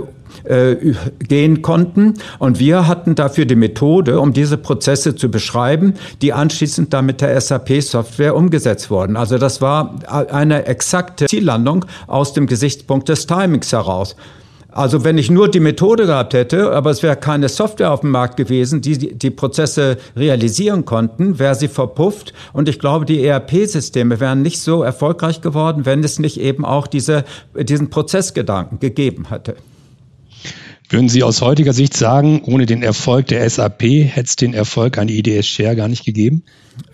äh, 0.45 0.95
gehen 1.27 1.63
konnten. 1.63 2.15
Und 2.39 2.59
wir 2.59 2.87
hatten 2.87 3.15
dafür 3.15 3.47
die 3.47 3.57
Methode, 3.57 4.21
um 4.21 4.35
diese 4.35 4.59
Prozesse 4.59 5.17
zu 5.17 5.31
beschreiben, 5.31 5.95
die 6.21 6.35
anschließend 6.35 6.93
dann 6.93 7.07
mit 7.07 7.23
der 7.23 7.41
SAP-Software 7.41 8.37
umgesetzt 8.37 8.91
wurden. 8.91 9.17
Also 9.17 9.39
das 9.39 9.63
war 9.63 9.95
eine 10.07 10.67
exakte 10.67 11.29
Ziellandung 11.29 11.87
aus 12.09 12.35
dem 12.35 12.47
Gesichtspunkt 12.47 13.09
des 13.09 13.27
Timings 13.27 13.73
heraus. 13.73 14.17
Also 14.75 15.05
wenn 15.05 15.19
ich 15.19 15.31
nur 15.31 15.49
die 15.49 15.61
Methode 15.61 16.07
gehabt 16.07 16.35
hätte, 16.35 16.73
aber 16.73 16.91
es 16.91 17.05
wäre 17.05 17.15
keine 17.15 17.49
Software 17.49 17.93
auf 17.93 18.01
dem 18.01 18.11
Markt 18.11 18.37
gewesen, 18.37 18.81
die 18.81 19.17
die 19.17 19.31
Prozesse 19.31 19.99
realisieren 20.17 20.85
konnten, 20.85 21.39
wäre 21.39 21.55
sie 21.55 21.69
verpufft. 21.69 22.33
Und 22.53 22.69
ich 22.69 22.81
glaube, 22.81 23.05
die 23.05 23.25
ERP-Systeme 23.25 24.19
wären 24.19 24.43
nicht 24.43 24.61
so 24.61 24.83
erfolgreich 24.83 25.41
geworden, 25.41 25.87
wenn 25.87 26.03
es 26.03 26.19
nicht 26.19 26.41
eben 26.41 26.65
auch 26.65 26.89
diese, 26.89 27.23
diesen 27.57 27.89
Prozessgedanken 27.89 28.81
gegeben 28.81 29.29
hätte. 29.29 29.55
Würden 30.91 31.09
Sie 31.09 31.23
aus 31.23 31.41
heutiger 31.41 31.73
Sicht 31.73 31.97
sagen, 31.97 32.43
ohne 32.45 32.67
den 32.67 32.83
Erfolg 32.83 33.27
der 33.29 33.49
SAP 33.49 33.83
hätte 33.83 34.29
es 34.29 34.37
den 34.37 34.53
Erfolg 34.53 34.99
an 34.99 35.09
IDS 35.09 35.47
Share 35.47 35.77
gar 35.77 35.89
nicht 35.89 36.05
gegeben? 36.05 36.45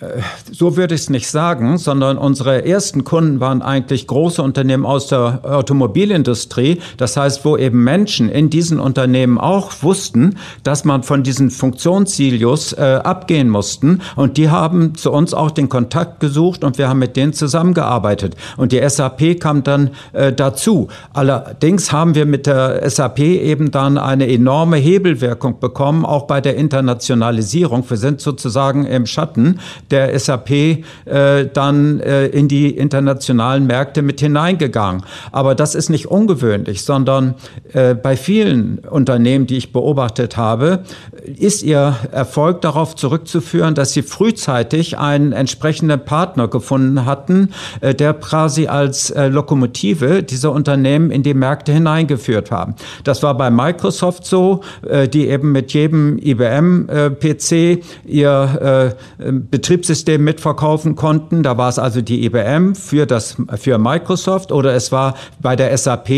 Äh, 0.01 0.21
so 0.51 0.77
würde 0.77 0.95
ich 0.95 1.03
es 1.03 1.11
nicht 1.11 1.29
sagen, 1.29 1.79
sondern 1.79 2.19
unsere 2.19 2.67
ersten 2.67 3.05
Kunden 3.05 3.41
waren 3.41 3.63
eigentlich 3.63 4.07
große 4.07 4.43
Unternehmen 4.43 4.85
aus 4.85 5.09
der 5.09 5.41
Automobilindustrie. 5.43 6.81
Das 6.97 7.17
heißt, 7.17 7.45
wo 7.45 7.57
eben 7.57 7.83
Menschen 7.83 8.29
in 8.29 8.51
diesen 8.51 8.79
Unternehmen 8.81 9.39
auch 9.39 9.73
wussten, 9.83 10.37
dass 10.63 10.85
man 10.85 11.03
von 11.03 11.23
diesen 11.23 11.51
Funktionssilios 11.51 12.73
äh, 12.75 13.01
abgehen 13.03 13.49
mussten. 13.49 14.01
Und 14.17 14.37
die 14.37 14.51
haben 14.51 14.95
zu 14.95 15.13
uns 15.13 15.35
auch 15.35 15.51
den 15.51 15.69
Kontakt 15.69 16.21
gesucht 16.21 16.65
und 16.65 16.79
wir 16.79 16.89
haben 16.89 16.99
mit 16.99 17.17
denen 17.17 17.33
zusammengearbeitet. 17.33 18.37
Und 18.57 18.73
die 18.73 18.87
SAP 18.87 19.41
kam 19.41 19.63
dann 19.63 19.91
äh, 20.13 20.33
dazu. 20.33 20.89
Allerdings 21.13 21.93
haben 21.93 22.15
wir 22.15 22.27
mit 22.27 22.47
der 22.47 22.89
SAP 22.89 23.21
eben 23.21 23.71
dann 23.81 23.97
eine 23.97 24.29
enorme 24.29 24.77
Hebelwirkung 24.77 25.59
bekommen, 25.59 26.05
auch 26.05 26.27
bei 26.27 26.43
der 26.43 26.57
Internationalisierung. 26.57 27.83
Wir 27.89 27.97
sind 27.97 28.21
sozusagen 28.21 28.85
im 28.85 29.07
Schatten 29.07 29.59
der 29.91 30.19
SAP 30.19 30.51
äh, 30.51 31.47
dann 31.51 32.01
äh, 32.01 32.27
in 32.27 32.47
die 32.47 32.77
internationalen 32.77 33.67
Märkte 33.67 34.03
mit 34.03 34.21
hineingegangen. 34.21 35.03
Aber 35.33 35.55
das 35.55 35.75
ist 35.75 35.89
nicht 35.89 36.09
ungewöhnlich, 36.09 36.85
sondern 36.85 37.37
äh, 37.73 37.95
bei 37.95 38.19
vielen 38.19 38.81
Unternehmen, 38.81 39.47
die 39.47 39.57
ich 39.57 39.73
beobachtet 39.73 40.37
habe, 40.37 40.81
ist 41.25 41.63
ihr 41.63 41.97
Erfolg 42.13 42.61
darauf 42.61 42.97
zurückzuführen, 42.97 43.75
dass 43.75 43.93
sie 43.93 44.03
frühzeitig 44.03 44.99
einen 44.99 45.33
entsprechenden 45.33 46.05
Partner 46.05 46.49
gefunden 46.49 47.05
hatten, 47.07 47.51
äh, 47.81 47.95
der 47.95 48.15
quasi 48.15 48.67
als 48.67 49.11
äh, 49.11 49.29
Lokomotive 49.29 50.23
diese 50.23 50.51
Unternehmen 50.51 51.11
in 51.11 51.23
die 51.23 51.35
Märkte 51.35 51.73
hineingeführt 51.73 52.51
haben. 52.51 52.75
Das 53.05 53.23
war 53.23 53.37
bei 53.37 53.51
Microsoft 53.51 54.27
so, 54.27 54.61
äh, 54.87 55.09
die 55.09 55.29
eben 55.29 55.53
mit 55.53 55.73
jedem 55.73 56.19
IBM-PC 56.19 57.83
ihr 58.07 58.95
Betriebssystem 59.19 60.23
mitverkaufen 60.23 60.97
konnten. 60.97 61.43
Da 61.43 61.57
war 61.57 61.69
es 61.69 61.79
also 61.79 62.01
die 62.01 62.25
IBM 62.25 62.75
für 62.75 63.07
das, 63.07 63.37
für 63.57 63.79
Microsoft 63.79 64.53
oder 64.53 64.75
es 64.75 64.93
war 64.93 65.15
bei 65.41 65.57
der 65.57 65.77
SAP 65.77 66.11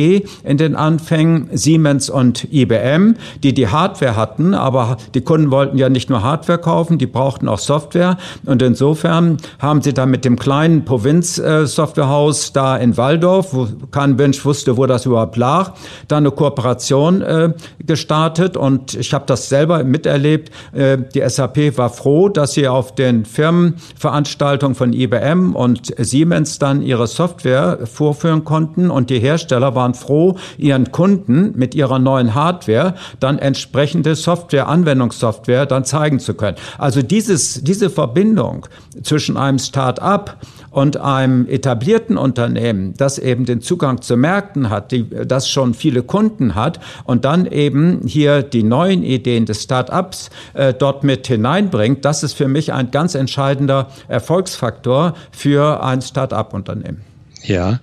in 0.45 0.57
den 0.57 0.77
Anfängen 0.77 1.49
Siemens 1.53 2.11
und 2.11 2.49
IBM, 2.53 3.17
die 3.43 3.55
die 3.55 3.69
Hardware 3.69 4.17
hatten, 4.17 4.55
aber 4.55 4.92
die 5.15 5.21
Kunden 5.21 5.51
wollten 5.51 5.79
ja 5.79 5.89
nicht 5.89 6.11
nur 6.11 6.23
Hardware 6.23 6.59
kaufen, 6.59 6.99
die 6.99 7.07
brauchten 7.07 7.49
auch 7.49 7.59
Software. 7.59 8.17
Und 8.45 8.63
insofern 8.63 9.39
haben 9.59 9.83
sie 9.83 9.95
dann 9.95 10.11
mit 10.11 10.25
dem 10.25 10.39
kleinen 10.39 10.85
Provinz-Softwarehaus 10.85 12.53
da 12.53 12.77
in 12.77 12.97
Waldorf, 12.97 13.55
wo 13.55 13.69
kein 13.91 14.17
Mensch 14.17 14.45
wusste, 14.45 14.77
wo 14.77 14.87
das 14.87 15.07
überhaupt 15.07 15.37
lag, 15.37 15.73
da 16.09 16.17
eine 16.17 16.31
Kooperation 16.31 17.23
äh, 17.23 17.53
gestartet. 17.85 18.57
Und 18.57 18.95
ich 18.95 19.15
habe 19.15 19.25
das 19.27 19.49
selber 19.49 19.85
miterlebt. 19.85 20.51
Äh, 20.73 20.99
die 21.15 21.23
SAP 21.29 21.77
war 21.77 21.91
froh, 21.91 22.29
dass 22.29 22.53
sie 22.53 22.69
auf 22.69 22.95
den 22.95 23.25
Firmenveranstaltungen 23.25 24.75
von 24.75 24.93
IBM 24.93 25.55
und 25.55 25.93
Siemens 25.99 26.59
dann 26.59 26.83
ihre 26.83 27.07
Software 27.07 27.81
vorführen 27.85 28.45
konnten. 28.45 28.91
Und 28.91 29.11
die 29.11 29.19
Hersteller 29.19 29.75
waren 29.75 29.95
froh, 29.95 30.37
ihren 30.59 30.93
Kunden 30.93 31.53
mit 31.57 31.75
ihrer 31.75 31.99
neuen 31.99 32.35
Hardware 32.35 32.95
dann 33.21 33.39
entsprechende 33.39 34.15
Software, 34.15 34.69
Anwendungssoftware 34.83 35.67
dann 35.67 35.85
zeigen 35.85 36.19
zu 36.19 36.35
können. 36.35 36.57
Also 36.79 37.03
dieses, 37.03 37.63
diese 37.63 37.89
Verbindung 37.89 38.67
zwischen 39.03 39.37
einem 39.37 39.59
Start-up 39.59 40.39
und 40.71 40.97
einem 40.97 41.47
etablierten 41.47 42.17
Unternehmen, 42.17 42.95
das 42.97 43.19
eben 43.19 43.45
den 43.45 43.61
Zugang 43.61 44.03
zu 44.03 44.17
Märkten 44.17 44.71
hat, 44.71 44.91
die, 44.91 45.09
das 45.09 45.49
schon 45.49 45.75
viele 45.75 46.03
Kunden 46.03 46.55
hat 46.55 46.81
und 47.05 47.25
dann 47.25 47.47
eben 47.47 48.01
hier 48.07 48.43
die 48.43 48.63
neuen 48.63 49.03
Ideen 49.03 49.47
des 49.47 49.63
Start-ups 49.63 50.31
äh, 50.55 50.75
dort 50.75 51.05
mit 51.05 51.27
hineinbringt, 51.27 52.05
das 52.05 52.23
ist 52.23 52.35
für 52.35 52.49
mich 52.49 52.73
ein 52.73 52.91
ganz 52.91 53.15
entscheidender 53.15 53.89
Erfolgsfaktor 54.09 55.15
für 55.31 55.83
ein 55.85 56.03
Start-up-Unternehmen. 56.03 57.12
Ja, 57.45 57.81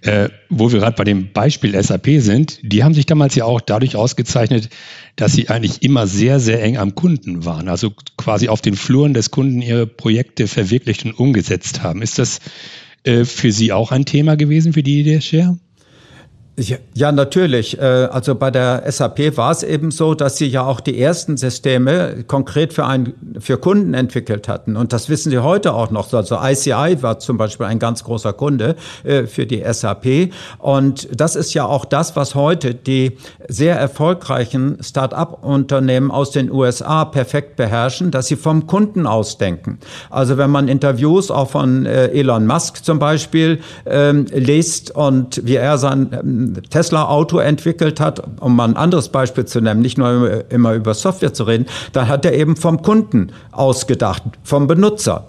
äh, 0.00 0.30
wo 0.48 0.72
wir 0.72 0.80
gerade 0.80 0.96
bei 0.96 1.04
dem 1.04 1.32
Beispiel 1.32 1.80
SAP 1.80 2.08
sind, 2.18 2.58
die 2.62 2.82
haben 2.82 2.94
sich 2.94 3.06
damals 3.06 3.34
ja 3.34 3.44
auch 3.44 3.60
dadurch 3.60 3.96
ausgezeichnet, 3.96 4.70
dass 5.16 5.34
sie 5.34 5.48
eigentlich 5.48 5.82
immer 5.82 6.06
sehr, 6.06 6.40
sehr 6.40 6.62
eng 6.62 6.78
am 6.78 6.94
Kunden 6.94 7.44
waren, 7.44 7.68
also 7.68 7.92
quasi 8.16 8.48
auf 8.48 8.62
den 8.62 8.74
Fluren 8.74 9.12
des 9.12 9.30
Kunden 9.30 9.60
ihre 9.60 9.86
Projekte 9.86 10.46
verwirklicht 10.46 11.04
und 11.04 11.12
umgesetzt 11.12 11.82
haben. 11.82 12.00
Ist 12.00 12.18
das 12.18 12.40
äh, 13.04 13.24
für 13.24 13.52
Sie 13.52 13.72
auch 13.72 13.92
ein 13.92 14.06
Thema 14.06 14.36
gewesen, 14.36 14.72
für 14.72 14.82
die 14.82 15.00
Idee 15.00 15.20
Share? 15.20 15.58
Ja, 16.58 17.12
natürlich. 17.12 17.80
Äh, 17.80 17.82
also 17.82 18.34
bei 18.34 18.50
der 18.50 18.84
SAP 18.90 19.38
war 19.38 19.52
es 19.52 19.62
eben 19.62 19.90
so, 19.90 20.12
dass 20.12 20.36
sie 20.36 20.46
ja 20.46 20.66
auch 20.66 20.80
die 20.80 21.00
ersten 21.00 21.38
Systeme 21.38 22.24
konkret 22.26 22.74
für, 22.74 22.84
ein, 22.84 23.14
für 23.40 23.56
Kunden 23.56 23.94
entwickelt 23.94 24.48
hatten. 24.48 24.76
Und 24.76 24.92
das 24.92 25.08
wissen 25.08 25.30
sie 25.30 25.38
heute 25.38 25.72
auch 25.72 25.90
noch. 25.90 26.12
Also 26.12 26.36
ICI 26.38 26.98
war 27.00 27.18
zum 27.18 27.38
Beispiel 27.38 27.64
ein 27.64 27.78
ganz 27.78 28.04
großer 28.04 28.34
Kunde 28.34 28.76
äh, 29.02 29.24
für 29.24 29.46
die 29.46 29.62
SAP. 29.66 30.30
Und 30.58 31.08
das 31.18 31.36
ist 31.36 31.54
ja 31.54 31.64
auch 31.64 31.86
das, 31.86 32.16
was 32.16 32.34
heute 32.34 32.74
die 32.74 33.16
sehr 33.48 33.76
erfolgreichen 33.78 34.76
Start-up-Unternehmen 34.82 36.10
aus 36.10 36.32
den 36.32 36.52
USA 36.52 37.06
perfekt 37.06 37.56
beherrschen, 37.56 38.10
dass 38.10 38.26
sie 38.26 38.36
vom 38.36 38.66
Kunden 38.66 39.06
ausdenken. 39.06 39.78
Also 40.10 40.36
wenn 40.36 40.50
man 40.50 40.68
Interviews 40.68 41.30
auch 41.30 41.48
von 41.48 41.86
äh, 41.86 42.08
Elon 42.08 42.46
Musk 42.46 42.84
zum 42.84 42.98
Beispiel 42.98 43.60
ähm, 43.86 44.26
liest 44.34 44.90
und 44.90 45.40
wie 45.46 45.56
er 45.56 45.78
sein 45.78 46.10
Tesla-Auto 46.70 47.38
entwickelt 47.38 48.00
hat, 48.00 48.22
um 48.40 48.56
mal 48.56 48.68
ein 48.68 48.76
anderes 48.76 49.08
Beispiel 49.08 49.44
zu 49.44 49.60
nennen, 49.60 49.80
nicht 49.80 49.98
nur 49.98 50.44
immer 50.50 50.74
über 50.74 50.94
Software 50.94 51.32
zu 51.32 51.44
reden, 51.44 51.66
dann 51.92 52.08
hat 52.08 52.24
er 52.24 52.34
eben 52.34 52.56
vom 52.56 52.82
Kunden 52.82 53.32
ausgedacht, 53.52 54.22
vom 54.42 54.66
Benutzer. 54.66 55.26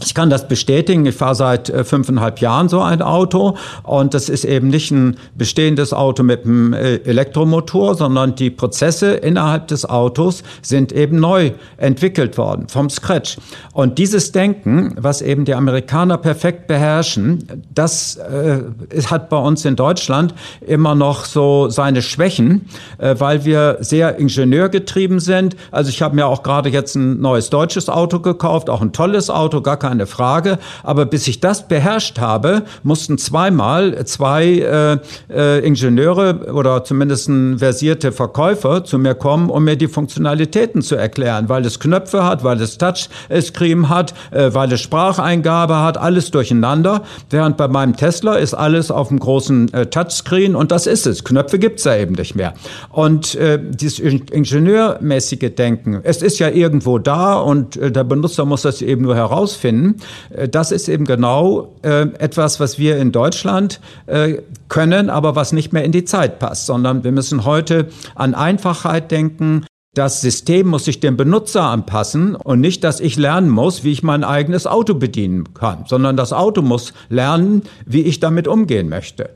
Ich 0.00 0.14
kann 0.14 0.30
das 0.30 0.48
bestätigen. 0.48 1.06
Ich 1.06 1.14
fahre 1.14 1.34
seit 1.34 1.68
äh, 1.68 1.84
fünfeinhalb 1.84 2.40
Jahren 2.40 2.68
so 2.68 2.80
ein 2.80 3.02
Auto 3.02 3.56
und 3.82 4.14
das 4.14 4.28
ist 4.28 4.44
eben 4.44 4.68
nicht 4.68 4.90
ein 4.90 5.16
bestehendes 5.36 5.92
Auto 5.92 6.22
mit 6.22 6.44
einem 6.44 6.72
äh, 6.72 6.96
Elektromotor, 6.96 7.94
sondern 7.94 8.34
die 8.34 8.50
Prozesse 8.50 9.12
innerhalb 9.12 9.68
des 9.68 9.88
Autos 9.88 10.42
sind 10.62 10.92
eben 10.92 11.20
neu 11.20 11.52
entwickelt 11.76 12.36
worden 12.38 12.68
vom 12.68 12.90
Scratch. 12.90 13.36
Und 13.74 13.98
dieses 13.98 14.32
Denken, 14.32 14.94
was 14.98 15.22
eben 15.22 15.44
die 15.44 15.54
Amerikaner 15.54 16.18
perfekt 16.18 16.66
beherrschen, 16.66 17.62
das 17.72 18.16
äh, 18.16 18.62
hat 19.06 19.28
bei 19.28 19.36
uns 19.36 19.64
in 19.64 19.76
Deutschland 19.76 20.34
immer 20.66 20.94
noch 20.94 21.26
so 21.26 21.68
seine 21.68 22.02
Schwächen, 22.02 22.66
äh, 22.98 23.14
weil 23.18 23.44
wir 23.44 23.78
sehr 23.80 24.18
ingenieurgetrieben 24.18 25.20
sind. 25.20 25.54
Also 25.70 25.90
ich 25.90 26.02
habe 26.02 26.16
mir 26.16 26.26
auch 26.26 26.42
gerade 26.42 26.70
jetzt 26.70 26.96
ein 26.96 27.20
neues 27.20 27.50
deutsches 27.50 27.88
Auto 27.88 28.20
gekauft, 28.20 28.68
auch 28.68 28.80
ein 28.80 28.92
tolles 28.92 29.30
Auto, 29.30 29.60
gar 29.60 29.76
keine 29.82 30.06
Frage. 30.06 30.58
Aber 30.84 31.06
bis 31.06 31.26
ich 31.26 31.40
das 31.40 31.66
beherrscht 31.66 32.20
habe, 32.20 32.62
mussten 32.84 33.18
zweimal 33.18 34.04
zwei 34.06 34.44
äh, 34.44 34.98
äh, 35.28 35.66
Ingenieure 35.66 36.52
oder 36.52 36.84
zumindest 36.84 37.30
versierte 37.56 38.12
Verkäufer 38.12 38.84
zu 38.84 38.98
mir 38.98 39.14
kommen, 39.14 39.50
um 39.50 39.64
mir 39.64 39.76
die 39.76 39.88
Funktionalitäten 39.88 40.82
zu 40.82 40.94
erklären, 40.94 41.48
weil 41.48 41.66
es 41.66 41.80
Knöpfe 41.80 42.24
hat, 42.24 42.44
weil 42.44 42.60
es 42.60 42.78
Touchscreen 42.78 43.88
hat, 43.88 44.14
äh, 44.30 44.54
weil 44.54 44.72
es 44.72 44.80
Spracheingabe 44.80 45.80
hat, 45.80 45.98
alles 45.98 46.30
durcheinander. 46.30 47.02
Während 47.28 47.56
bei 47.56 47.66
meinem 47.66 47.96
Tesla 47.96 48.36
ist 48.36 48.54
alles 48.54 48.92
auf 48.92 49.08
dem 49.08 49.18
großen 49.18 49.74
äh, 49.74 49.86
Touchscreen 49.86 50.54
und 50.54 50.70
das 50.70 50.86
ist 50.86 51.06
es. 51.06 51.24
Knöpfe 51.24 51.58
gibt's 51.58 51.82
ja 51.84 51.96
eben 51.96 52.14
nicht 52.14 52.36
mehr. 52.36 52.54
Und 52.90 53.34
äh, 53.34 53.58
dieses 53.60 53.98
ingenieurmäßige 53.98 55.50
Denken, 55.56 56.00
es 56.04 56.22
ist 56.22 56.38
ja 56.38 56.48
irgendwo 56.48 56.98
da 57.00 57.34
und 57.34 57.76
äh, 57.76 57.90
der 57.90 58.04
Benutzer 58.04 58.44
muss 58.44 58.62
das 58.62 58.80
eben 58.80 59.02
nur 59.02 59.16
herausfinden 59.16 59.71
können. 59.72 59.96
Äh, 60.30 60.48
das 60.48 60.72
ist 60.72 60.88
eben 60.88 61.04
genau 61.04 61.74
äh, 61.82 62.02
etwas, 62.18 62.60
was 62.60 62.78
wir 62.78 62.98
in 62.98 63.12
Deutschland 63.12 63.80
äh, 64.06 64.38
können, 64.68 65.10
aber 65.10 65.34
was 65.36 65.52
nicht 65.52 65.72
mehr 65.72 65.84
in 65.84 65.92
die 65.92 66.04
Zeit 66.04 66.38
passt, 66.38 66.66
sondern 66.66 67.04
wir 67.04 67.12
müssen 67.12 67.44
heute 67.44 67.88
an 68.14 68.34
Einfachheit 68.34 69.10
denken. 69.10 69.66
Das 69.94 70.22
System 70.22 70.68
muss 70.68 70.86
sich 70.86 71.00
dem 71.00 71.18
Benutzer 71.18 71.64
anpassen 71.64 72.34
und 72.34 72.60
nicht, 72.60 72.82
dass 72.82 72.98
ich 72.98 73.16
lernen 73.16 73.50
muss, 73.50 73.84
wie 73.84 73.92
ich 73.92 74.02
mein 74.02 74.24
eigenes 74.24 74.66
Auto 74.66 74.94
bedienen 74.94 75.52
kann, 75.52 75.84
sondern 75.86 76.16
das 76.16 76.32
Auto 76.32 76.62
muss 76.62 76.94
lernen, 77.10 77.62
wie 77.84 78.00
ich 78.00 78.18
damit 78.18 78.48
umgehen 78.48 78.88
möchte. 78.88 79.30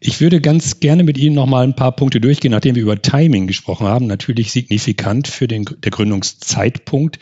Ich 0.00 0.20
würde 0.20 0.40
ganz 0.40 0.78
gerne 0.78 1.02
mit 1.02 1.18
Ihnen 1.18 1.34
noch 1.34 1.46
mal 1.46 1.64
ein 1.64 1.74
paar 1.74 1.90
Punkte 1.92 2.20
durchgehen, 2.20 2.52
nachdem 2.52 2.76
wir 2.76 2.82
über 2.82 3.02
Timing 3.02 3.48
gesprochen 3.48 3.88
haben. 3.88 4.06
Natürlich 4.06 4.52
signifikant 4.52 5.26
für 5.26 5.48
den 5.48 5.64
der 5.64 5.90
Gründungszeitpunkt. 5.90 7.18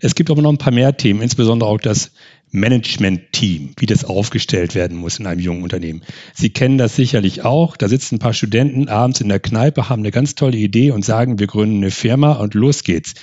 Es 0.00 0.14
gibt 0.14 0.30
aber 0.30 0.40
noch 0.40 0.52
ein 0.52 0.58
paar 0.58 0.72
mehr 0.72 0.96
Themen, 0.96 1.20
insbesondere 1.20 1.68
auch 1.68 1.80
das 1.80 2.12
Management-Team, 2.52 3.70
wie 3.78 3.86
das 3.86 4.04
aufgestellt 4.04 4.74
werden 4.74 4.98
muss 4.98 5.18
in 5.18 5.26
einem 5.26 5.40
jungen 5.40 5.62
Unternehmen. 5.62 6.02
Sie 6.32 6.50
kennen 6.50 6.78
das 6.78 6.94
sicherlich 6.94 7.44
auch. 7.44 7.76
Da 7.76 7.88
sitzen 7.88 8.16
ein 8.16 8.18
paar 8.20 8.34
Studenten 8.34 8.88
abends 8.88 9.20
in 9.20 9.28
der 9.28 9.40
Kneipe, 9.40 9.88
haben 9.88 10.02
eine 10.02 10.10
ganz 10.12 10.34
tolle 10.36 10.58
Idee 10.58 10.92
und 10.92 11.04
sagen, 11.04 11.40
wir 11.40 11.46
gründen 11.48 11.78
eine 11.78 11.90
Firma 11.90 12.34
und 12.34 12.54
los 12.54 12.84
geht's. 12.84 13.14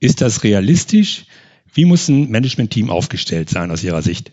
Ist 0.00 0.20
das 0.20 0.42
realistisch? 0.42 1.26
Wie 1.72 1.84
muss 1.84 2.08
ein 2.08 2.30
Management-Team 2.30 2.90
aufgestellt 2.90 3.50
sein 3.50 3.70
aus 3.70 3.84
Ihrer 3.84 4.02
Sicht? 4.02 4.32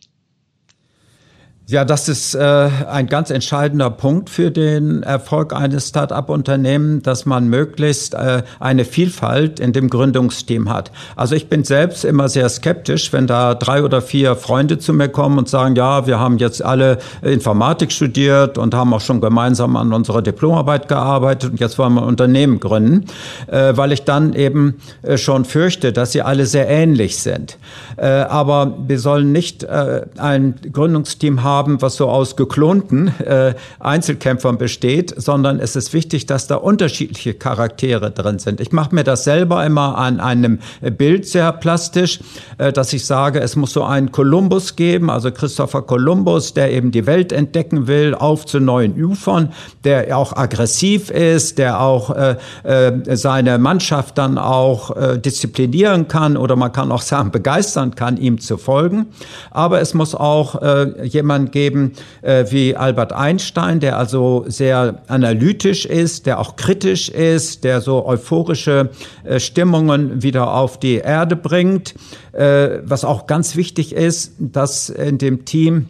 Ja, 1.67 1.84
das 1.84 2.10
ist 2.10 2.36
äh, 2.36 2.69
ein 2.91 3.07
ganz 3.07 3.31
entscheidender 3.31 3.89
Punkt 3.89 4.29
für 4.29 4.51
den 4.51 5.01
Erfolg 5.01 5.51
eines 5.51 5.88
Start-up-Unternehmens, 5.88 7.01
dass 7.01 7.25
man 7.25 7.48
möglichst 7.48 8.13
äh, 8.13 8.43
eine 8.60 8.86
Vielfalt 8.86 9.60
in 9.60 9.74
dem 9.74 9.89
Gründungsteam 9.89 10.72
hat. 10.72 10.91
Also 11.15 11.34
ich 11.34 11.49
bin 11.49 11.63
selbst 11.63 12.06
immer 12.06 12.30
sehr 12.30 12.49
skeptisch, 12.49 13.12
wenn 13.13 13.25
da 13.25 13.56
drei 13.56 13.82
oder 13.82 14.04
vier 14.04 14.36
Freunde 14.36 14.78
zu 14.78 14.93
mir 14.93 15.10
kommen 15.10 15.39
und 15.39 15.49
sagen, 15.49 15.75
ja, 15.75 16.06
wir 16.06 16.19
haben 16.19 16.38
jetzt 16.38 16.63
alle 16.63 16.99
Informatik 17.23 17.91
studiert 17.91 18.60
und 18.60 18.75
haben 18.75 18.93
auch 18.93 19.01
schon 19.01 19.19
gemeinsam 19.19 19.75
an 19.75 19.91
unserer 19.91 20.21
Diplomarbeit 20.21 20.88
gearbeitet 20.88 21.49
und 21.49 21.60
jetzt 21.60 21.80
wollen 21.80 21.95
wir 21.95 22.04
ein 22.04 22.10
Unternehmen 22.10 22.60
gründen, 22.60 23.06
äh, 23.47 23.75
weil 23.75 23.91
ich 23.91 24.04
dann 24.04 24.34
eben 24.34 24.75
äh, 25.01 25.17
schon 25.17 25.45
fürchte, 25.45 25.93
dass 25.93 26.12
sie 26.12 26.21
alle 26.21 26.45
sehr 26.45 26.69
ähnlich 26.69 27.17
sind. 27.17 27.58
Äh, 27.97 28.06
aber 28.06 28.75
wir 28.86 28.99
sollen 28.99 29.32
nicht 29.32 29.63
äh, 29.63 30.04
ein 30.19 30.54
Gründungsteam 30.71 31.41
haben, 31.41 31.55
haben, 31.56 31.82
was 31.82 31.96
so 31.96 32.10
aus 32.10 32.36
geklonten 32.36 33.08
äh, 33.20 33.54
Einzelkämpfern 33.80 34.58
besteht, 34.58 35.13
sondern 35.15 35.60
es 35.60 35.76
ist 35.76 35.94
wichtig, 35.94 36.26
dass 36.26 36.48
da 36.48 36.56
unterschiedliche 36.56 37.34
Charaktere 37.34 38.12
drin 38.12 38.39
sind. 38.39 38.60
Ich 38.60 38.72
mache 38.72 38.94
mir 38.94 39.04
das 39.04 39.24
selber 39.24 39.65
immer 39.65 39.98
an 39.98 40.20
einem 40.20 40.60
Bild 40.82 41.28
sehr 41.28 41.52
plastisch, 41.54 42.20
äh, 42.58 42.74
dass 42.74 42.91
ich 42.94 43.06
sage, 43.06 43.39
es 43.39 43.56
muss 43.56 43.72
so 43.72 43.84
einen 43.84 44.12
Kolumbus 44.12 44.76
geben, 44.76 45.10
also 45.10 45.32
Christopher 45.32 45.82
Columbus, 45.84 46.54
der 46.54 46.72
eben 46.72 46.91
die 46.91 47.06
Welt 47.06 47.32
entdecken 47.32 47.88
will, 47.88 48.15
auf 48.15 48.46
zu 48.46 48.60
neuen 48.60 49.02
Ufern, 49.02 49.54
der 49.84 50.18
auch 50.18 50.36
aggressiv 50.36 51.10
ist, 51.10 51.58
der 51.58 51.80
auch 51.82 52.10
äh, 52.10 52.36
äh, 52.63 53.15
seine 53.15 53.58
Mannschaft 53.58 54.18
dann 54.18 54.38
auch 54.38 54.96
äh, 54.96 55.18
disziplinieren 55.18 56.08
kann 56.08 56.38
oder 56.38 56.56
man 56.56 56.72
kann 56.72 56.91
auch 56.91 57.02
sagen, 57.02 57.32
begeistern 57.32 57.96
kann, 57.96 58.18
ihm 58.18 58.39
zu 58.39 58.58
folgen. 58.58 59.08
Aber 59.52 59.82
es 59.82 59.94
muss 59.94 60.15
auch 60.15 60.62
äh, 60.62 61.06
jemand 61.06 61.44
jemand 61.45 61.51
geben 61.51 61.93
äh, 62.21 62.45
wie 62.49 62.75
Albert 62.75 63.13
Einstein, 63.13 63.79
der 63.79 63.97
also 63.97 64.45
sehr 64.47 65.01
analytisch 65.08 65.86
ist, 65.86 66.25
der 66.25 66.39
auch 66.39 66.55
kritisch 66.55 67.10
ist, 67.10 67.63
der 67.63 67.81
so 67.81 68.05
euphorische 68.05 68.89
äh, 69.23 69.39
Stimmungen 69.39 70.21
wieder 70.23 70.53
auf 70.53 70.79
die 70.79 70.97
Erde 70.97 71.36
bringt. 71.36 71.95
Äh, 72.31 72.79
was 72.84 73.03
auch 73.05 73.27
ganz 73.27 73.55
wichtig 73.55 73.93
ist, 73.93 74.34
dass 74.39 74.89
in 74.89 75.17
dem 75.17 75.45
Team 75.45 75.88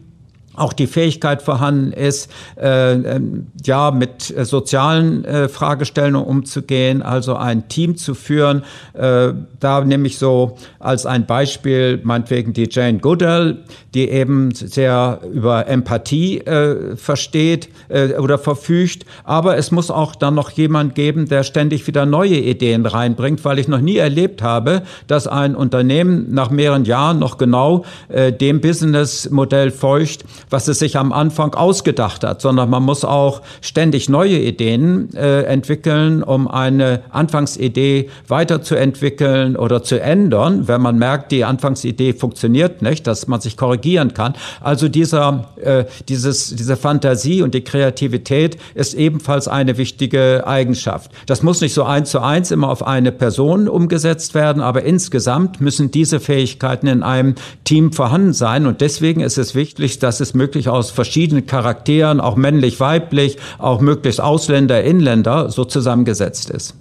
auch 0.56 0.74
die 0.74 0.88
Fähigkeit 0.88 1.42
vorhanden 1.42 1.92
ist, 1.92 2.30
äh, 2.58 2.94
ähm, 2.94 3.48
ja, 3.64 3.92
mit 3.92 4.36
äh, 4.36 4.46
sozialen 4.46 5.26
äh, 5.26 5.50
Fragestellungen 5.50 6.28
umzugehen, 6.28 7.02
also 7.02 7.36
ein 7.36 7.68
Team 7.68 7.98
zu 7.98 8.16
führen. 8.16 8.64
Äh, 8.94 9.34
da 9.60 9.82
nehme 9.82 10.08
ich 10.08 10.18
so 10.18 10.58
als 10.80 11.06
ein 11.06 11.26
Beispiel 11.26 12.00
meinetwegen 12.04 12.54
die 12.54 12.68
Jane 12.70 13.00
Goodall, 13.00 13.58
die 13.94 14.10
eben 14.10 14.54
sehr 14.54 15.20
über 15.34 15.68
Empathie 15.68 16.40
äh, 16.40 16.96
versteht 16.96 17.70
äh, 17.90 18.14
oder 18.14 18.38
verfügt. 18.38 19.06
Aber 19.24 19.58
es 19.58 19.72
muss 19.72 19.90
auch 19.92 20.16
dann 20.16 20.36
noch 20.36 20.52
jemand 20.52 20.96
geben, 20.96 21.28
der 21.28 21.44
ständig 21.44 21.88
wieder 21.88 22.06
neue 22.06 22.38
Ideen 22.38 22.86
reinbringt, 22.86 23.44
weil 23.46 23.60
ich 23.60 23.68
noch 23.68 23.82
nie 23.82 23.98
erlebt 23.98 24.42
habe, 24.42 24.84
dass 25.08 25.28
ein 25.28 25.56
Unternehmen 25.56 26.34
nach 26.34 26.50
mehreren 26.50 26.86
Jahren 26.86 27.20
noch 27.20 27.38
genau 27.38 27.86
äh, 28.10 28.32
dem 28.32 28.62
Businessmodell 28.62 29.72
feucht, 29.72 30.26
was 30.50 30.68
es 30.68 30.80
sich 30.80 30.98
am 30.98 31.12
Anfang 31.12 31.54
ausgedacht 31.54 32.24
hat, 32.24 32.42
sondern 32.42 32.70
man 32.70 32.84
muss 32.84 33.04
auch 33.04 33.42
ständig 33.62 34.10
neue 34.10 34.38
Ideen 34.40 35.14
äh, 35.16 35.44
entwickeln, 35.44 36.24
um 36.24 36.48
eine 36.48 37.02
Anfangsidee 37.10 38.10
weiterzuentwickeln 38.28 39.56
oder 39.56 39.84
zu 39.84 40.00
ändern, 40.00 40.68
wenn 40.68 40.82
man 40.82 40.98
merkt, 40.98 41.32
die 41.32 41.44
Anfangsidee 41.44 42.14
funktioniert 42.14 42.82
nicht, 42.82 43.08
dass 43.08 43.28
man 43.28 43.42
sich 43.42 43.58
korrigieren 43.58 44.14
kann. 44.14 44.34
Also 44.62 44.88
dieser, 44.88 45.50
äh, 45.62 45.86
dieses, 46.08 46.56
diese 46.56 46.76
Fantasie 46.76 47.42
und 47.42 47.54
die 47.54 47.64
Kreativität 47.64 48.58
ist 48.74 48.94
ebenfalls 48.94 49.48
eine 49.48 49.78
wichtige 49.78 50.46
Eigenschaft. 50.46 51.12
Das 51.26 51.44
muss 51.44 51.62
nicht 51.62 51.74
so 51.74 51.84
eins 51.84 52.12
zu 52.12 52.20
eins 52.20 52.52
immer 52.52 52.70
auf 52.70 52.86
eine 52.86 53.12
Person 53.12 53.68
umgesetzt 53.68 54.34
werden, 54.36 54.62
aber 54.62 54.84
insgesamt 54.84 55.62
müssen 55.62 55.92
diese 55.92 56.20
Fähigkeiten 56.20 56.88
in 56.88 57.04
einem 57.04 57.36
Team 57.64 57.92
vorhanden 57.92 58.34
sein 58.34 58.66
und 58.66 58.82
deswegen 58.82 59.22
ist 59.22 59.38
es 59.38 59.56
wichtig, 59.56 60.00
dass 60.00 60.20
es 60.20 60.35
möglich 60.36 60.70
aus 60.70 60.92
verschiedenen 60.92 61.46
Charakteren, 61.46 62.20
auch 62.20 62.36
männlich, 62.36 62.80
weiblich, 62.80 63.38
auch 63.58 63.82
möglichst 63.82 64.22
Ausländer, 64.22 64.84
Inländer, 64.84 65.50
so 65.50 65.66
zusammengesetzt 65.66 66.50
ist. 66.50 66.76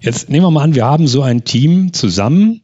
Jetzt 0.00 0.28
nehmen 0.28 0.46
wir 0.46 0.50
mal 0.50 0.64
an, 0.64 0.74
wir 0.74 0.84
haben 0.84 1.06
so 1.06 1.22
ein 1.22 1.44
Team 1.44 1.92
zusammen. 1.92 2.62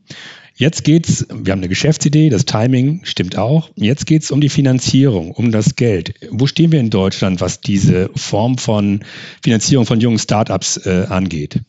Jetzt 0.57 0.83
geht's, 0.83 1.25
wir 1.33 1.53
haben 1.53 1.61
eine 1.61 1.69
Geschäftsidee, 1.69 2.31
das 2.31 2.45
Timing 2.45 3.03
stimmt 3.05 3.39
auch. 3.39 3.71
Jetzt 3.77 4.07
geht's 4.07 4.33
um 4.33 4.41
die 4.41 4.49
Finanzierung, 4.49 5.31
um 5.31 5.53
das 5.53 5.77
Geld. 5.77 6.15
Wo 6.33 6.49
stehen 6.49 6.73
wir 6.73 6.81
in 6.81 6.91
Deutschland, 6.91 7.41
was 7.41 7.61
diese 7.61 8.11
Form 8.17 8.59
von 8.59 9.05
Finanzierung 9.45 9.87
von 9.87 10.01
jungen 10.01 10.19
Startups 10.19 10.77
äh, 10.79 11.07
angeht? 11.09 11.61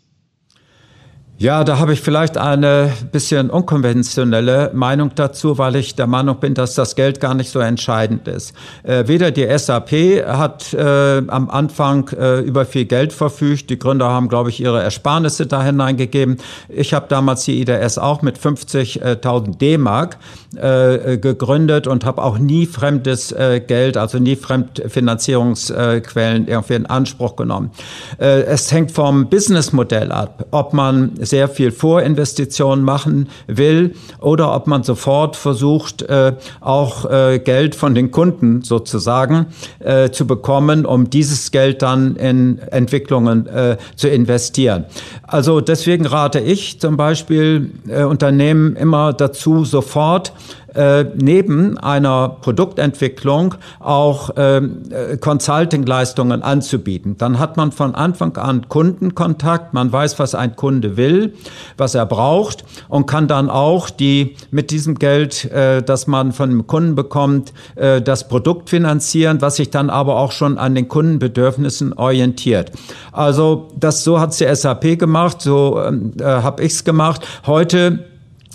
Ja, 1.41 1.63
da 1.63 1.79
habe 1.79 1.93
ich 1.93 2.01
vielleicht 2.01 2.37
eine 2.37 2.91
bisschen 3.13 3.49
unkonventionelle 3.49 4.71
Meinung 4.73 5.11
dazu, 5.15 5.57
weil 5.57 5.77
ich 5.77 5.95
der 5.95 6.05
Meinung 6.05 6.37
bin, 6.41 6.53
dass 6.53 6.73
das 6.73 6.97
Geld 6.97 7.21
gar 7.21 7.33
nicht 7.33 7.49
so 7.49 7.59
entscheidend 7.59 8.27
ist. 8.27 8.51
Äh, 8.83 9.07
weder 9.07 9.31
die 9.31 9.47
SAP 9.57 9.91
hat 10.27 10.73
äh, 10.73 11.21
am 11.25 11.49
Anfang 11.49 12.09
äh, 12.09 12.41
über 12.41 12.65
viel 12.65 12.83
Geld 12.83 13.13
verfügt. 13.13 13.69
Die 13.69 13.79
Gründer 13.79 14.09
haben, 14.09 14.27
glaube 14.27 14.49
ich, 14.49 14.59
ihre 14.59 14.83
Ersparnisse 14.83 15.47
da 15.47 15.63
hineingegeben. 15.63 16.39
Ich 16.67 16.93
habe 16.93 17.05
damals 17.07 17.45
die 17.45 17.61
IDS 17.61 17.97
auch 17.97 18.21
mit 18.21 18.37
50.000 18.37 19.57
D-Mark 19.57 20.17
äh, 20.57 21.17
gegründet 21.17 21.87
und 21.87 22.03
habe 22.03 22.21
auch 22.21 22.37
nie 22.37 22.65
fremdes 22.65 23.31
äh, 23.31 23.61
Geld, 23.65 23.95
also 23.95 24.19
nie 24.19 24.35
Fremdfinanzierungsquellen 24.35 26.49
irgendwie 26.49 26.73
in 26.73 26.85
Anspruch 26.85 27.37
genommen. 27.37 27.71
Äh, 28.19 28.41
es 28.41 28.73
hängt 28.73 28.91
vom 28.91 29.29
Businessmodell 29.29 30.11
ab, 30.11 30.45
ob 30.51 30.73
man 30.73 31.13
sehr 31.29 31.47
viel 31.47 31.71
Vorinvestitionen 31.71 32.83
machen 32.83 33.29
will 33.47 33.95
oder 34.19 34.55
ob 34.55 34.67
man 34.67 34.83
sofort 34.83 35.35
versucht, 35.35 36.01
äh, 36.01 36.33
auch 36.59 37.09
äh, 37.09 37.39
Geld 37.39 37.75
von 37.75 37.95
den 37.95 38.11
Kunden 38.11 38.61
sozusagen 38.61 39.47
äh, 39.79 40.09
zu 40.09 40.27
bekommen, 40.27 40.85
um 40.85 41.09
dieses 41.09 41.51
Geld 41.51 41.81
dann 41.81 42.15
in 42.15 42.59
Entwicklungen 42.59 43.47
zu 43.95 44.09
investieren. 44.09 44.85
Also 45.23 45.61
deswegen 45.61 46.05
rate 46.05 46.39
ich 46.39 46.79
zum 46.79 46.97
Beispiel 46.97 47.71
Unternehmen 47.87 48.75
immer 48.75 49.13
dazu, 49.13 49.65
sofort 49.65 50.33
äh, 50.75 51.05
neben 51.15 51.77
einer 51.77 52.29
Produktentwicklung 52.41 53.55
auch 53.79 54.31
ähm, 54.35 54.83
äh, 54.89 55.17
Consulting-Leistungen 55.17 56.43
anzubieten. 56.43 57.17
Dann 57.17 57.39
hat 57.39 57.57
man 57.57 57.71
von 57.71 57.95
Anfang 57.95 58.37
an 58.37 58.67
Kundenkontakt, 58.69 59.73
man 59.73 59.91
weiß, 59.91 60.19
was 60.19 60.35
ein 60.35 60.55
Kunde 60.55 60.97
will, 60.97 61.33
was 61.77 61.95
er 61.95 62.05
braucht 62.05 62.63
und 62.87 63.05
kann 63.05 63.27
dann 63.27 63.49
auch 63.49 63.89
die 63.89 64.35
mit 64.51 64.71
diesem 64.71 64.99
Geld, 64.99 65.45
äh, 65.45 65.81
das 65.81 66.07
man 66.07 66.31
von 66.31 66.49
dem 66.49 66.67
Kunden 66.67 66.95
bekommt, 66.95 67.53
äh, 67.75 68.01
das 68.01 68.27
Produkt 68.27 68.69
finanzieren, 68.69 69.41
was 69.41 69.55
sich 69.55 69.69
dann 69.69 69.89
aber 69.89 70.17
auch 70.17 70.31
schon 70.31 70.57
an 70.57 70.75
den 70.75 70.87
Kundenbedürfnissen 70.87 71.93
orientiert. 71.93 72.71
Also 73.11 73.69
das 73.79 74.03
so 74.03 74.19
hat's 74.19 74.37
die 74.37 74.53
SAP 74.53 74.99
gemacht, 74.99 75.41
so 75.41 75.81
ähm, 75.81 76.13
äh, 76.19 76.23
habe 76.23 76.63
ich's 76.63 76.83
gemacht. 76.83 77.25
Heute 77.45 78.08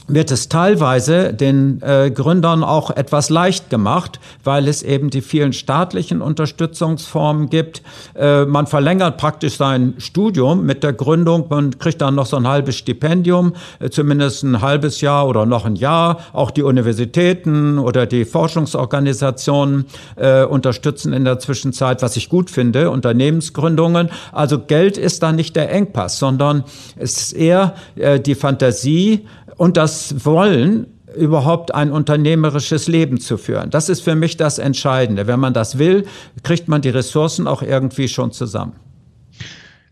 wird 0.07 0.31
es 0.31 0.49
teilweise 0.49 1.33
den 1.33 1.81
äh, 1.83 2.11
Gründern 2.11 2.63
auch 2.63 2.91
etwas 2.91 3.31
leicht 3.31 3.71
gemacht, 3.71 4.21
weil 4.43 4.69
es 4.69 4.83
eben 4.83 5.11
die 5.11 5.23
vielen 5.23 5.53
staatlichen 5.53 6.21
Unterstützungsformen 6.21 7.49
gibt. 7.49 7.83
Äh, 8.15 8.45
man 8.45 8.67
verlängert 8.67 9.17
praktisch 9.17 9.57
sein 9.57 9.95
Studium 9.99 10.67
mit 10.67 10.83
der 10.83 10.93
Gründung, 10.93 11.47
man 11.49 11.79
kriegt 11.79 12.03
dann 12.03 12.15
noch 12.15 12.27
so 12.27 12.37
ein 12.37 12.47
halbes 12.47 12.77
Stipendium, 12.77 13.55
äh, 13.81 13.89
zumindest 13.89 14.43
ein 14.43 14.61
halbes 14.61 15.01
Jahr 15.01 15.27
oder 15.27 15.47
noch 15.47 15.65
ein 15.65 15.77
Jahr. 15.77 16.19
Auch 16.33 16.51
die 16.51 16.63
Universitäten 16.63 17.79
oder 17.79 18.07
die 18.07 18.27
Forschungsorganisationen 18.27 19.87
äh, 20.17 20.45
unterstützen 20.45 21.13
in 21.15 21.25
der 21.25 21.39
Zwischenzeit, 21.39 22.03
was 22.03 22.17
ich 22.17 22.29
gut 22.29 22.51
finde, 22.51 22.91
Unternehmensgründungen. 22.91 24.11
Also 24.33 24.59
Geld 24.59 24.99
ist 24.99 25.23
da 25.23 25.33
nicht 25.33 25.57
der 25.57 25.71
Engpass, 25.73 26.19
sondern 26.19 26.65
es 26.97 27.19
ist 27.19 27.33
eher 27.33 27.75
äh, 27.97 28.21
die 28.21 28.35
Fantasie, 28.35 29.27
und 29.57 29.77
das 29.77 30.25
Wollen, 30.25 30.87
überhaupt 31.17 31.75
ein 31.75 31.91
unternehmerisches 31.93 32.89
Leben 32.89 33.21
zu 33.21 33.37
führen. 33.37 33.71
Das 33.71 33.89
ist 33.89 34.01
für 34.01 34.15
mich 34.15 34.37
das 34.37 34.59
Entscheidende. 34.59 35.27
Wenn 35.27 35.41
man 35.41 35.55
das 35.55 35.79
will, 35.79 36.07
kriegt 36.43 36.69
man 36.69 36.83
die 36.83 36.91
Ressourcen 36.91 37.47
auch 37.47 37.63
irgendwie 37.63 38.09
schon 38.09 38.33
zusammen. 38.33 38.73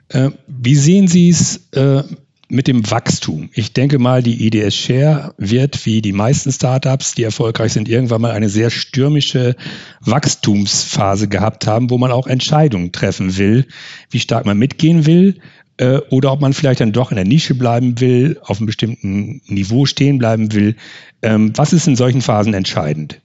Äh, 0.09 0.31
wie 0.47 0.75
sehen 0.75 1.09
Sie 1.09 1.29
es 1.29 1.69
äh, 1.73 2.03
mit 2.49 2.67
dem 2.67 2.91
Wachstum? 2.91 3.51
Ich 3.55 3.73
denke 3.73 3.99
mal, 3.99 4.23
die 4.23 4.47
IDS 4.47 4.75
Share 4.75 5.35
wird 5.39 5.87
wie 5.87 6.03
die 6.03 6.13
meisten 6.13 6.53
Startups, 6.53 7.15
die 7.15 7.23
erfolgreich 7.23 7.73
sind, 7.73 7.89
irgendwann 7.89 8.21
mal 8.21 8.33
eine 8.33 8.49
sehr 8.49 8.71
stürmische 8.71 9.57
Wachstumsphase 10.01 11.29
gehabt 11.29 11.67
haben, 11.67 11.89
wo 11.89 11.99
man 11.99 12.13
auch 12.13 12.27
Entscheidungen 12.27 12.93
treffen 12.93 13.39
will, 13.39 13.67
wie 14.11 14.21
stark 14.21 14.45
man 14.45 14.59
mitgehen 14.59 15.07
will 15.07 15.37
äh, 15.83 16.01
oder 16.11 16.33
ob 16.33 16.41
man 16.41 16.53
vielleicht 16.53 16.81
dann 16.81 16.93
doch 16.93 17.11
in 17.11 17.17
der 17.17 17.25
Nische 17.25 17.55
bleiben 17.57 18.01
will, 18.01 18.39
auf 18.45 18.59
einem 18.59 18.67
bestimmten 18.67 19.43
Niveau 19.47 19.85
stehen 19.85 20.19
bleiben 20.19 20.53
will. 20.53 20.77
Ähm, 21.23 21.53
was 21.57 21.73
ist 21.73 21.89
in 21.89 21.97
solchen 21.97 22.23
Phasen 22.23 22.55
entscheidend? 22.55 23.21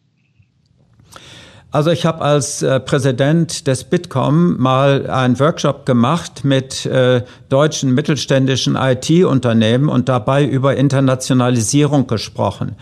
Also 1.70 1.92
ich 1.92 2.06
habe 2.06 2.22
als 2.22 2.64
äh, 2.64 2.80
Präsident 2.80 3.68
des 3.68 3.84
Bitkom 3.84 4.58
mal 4.58 5.08
einen 5.08 5.40
Workshop 5.40 5.86
gemacht 5.86 6.44
mit 6.44 6.88
äh, 6.88 7.22
deutschen 7.50 7.94
mittelständischen 7.94 8.76
IT-Unternehmen 8.76 9.88
und 9.88 10.10
dabei 10.10 10.44
über 10.44 10.76
Internationalisierung 10.78 12.08
gesprochen. 12.08 12.76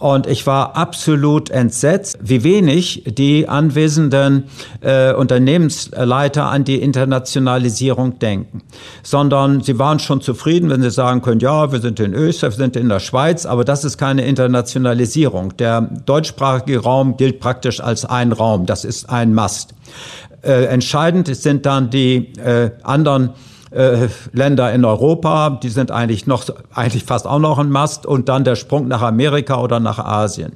Und 0.00 0.26
ich 0.26 0.46
war 0.46 0.76
absolut 0.76 1.50
entsetzt, 1.50 2.18
wie 2.22 2.42
wenig 2.42 3.04
die 3.06 3.48
anwesenden 3.48 4.44
äh, 4.80 5.12
Unternehmensleiter 5.12 6.46
an 6.46 6.64
die 6.64 6.80
Internationalisierung 6.80 8.18
denken. 8.18 8.62
Sondern 9.02 9.60
sie 9.60 9.78
waren 9.78 9.98
schon 9.98 10.22
zufrieden, 10.22 10.70
wenn 10.70 10.80
sie 10.80 10.90
sagen 10.90 11.20
können, 11.20 11.40
ja, 11.40 11.70
wir 11.70 11.80
sind 11.80 12.00
in 12.00 12.14
Österreich, 12.14 12.54
wir 12.54 12.64
sind 12.64 12.76
in 12.76 12.88
der 12.88 13.00
Schweiz, 13.00 13.44
aber 13.44 13.62
das 13.62 13.84
ist 13.84 13.98
keine 13.98 14.24
Internationalisierung. 14.24 15.54
Der 15.58 15.82
deutschsprachige 15.82 16.78
Raum 16.78 17.18
gilt 17.18 17.38
praktisch 17.38 17.80
als 17.80 18.06
ein 18.06 18.32
Raum. 18.32 18.64
Das 18.64 18.86
ist 18.86 19.10
ein 19.10 19.34
Mast. 19.34 19.74
Äh, 20.42 20.64
entscheidend 20.64 21.28
sind 21.36 21.66
dann 21.66 21.90
die 21.90 22.32
äh, 22.38 22.70
anderen 22.82 23.34
äh, 23.70 24.08
Länder 24.32 24.72
in 24.72 24.84
Europa, 24.84 25.50
die 25.62 25.68
sind 25.68 25.90
eigentlich 25.90 26.26
noch, 26.26 26.44
eigentlich 26.74 27.04
fast 27.04 27.26
auch 27.26 27.38
noch 27.38 27.58
ein 27.58 27.70
Mast 27.70 28.06
und 28.06 28.28
dann 28.28 28.44
der 28.44 28.56
Sprung 28.56 28.88
nach 28.88 29.02
Amerika 29.02 29.60
oder 29.60 29.80
nach 29.80 29.98
Asien. 29.98 30.52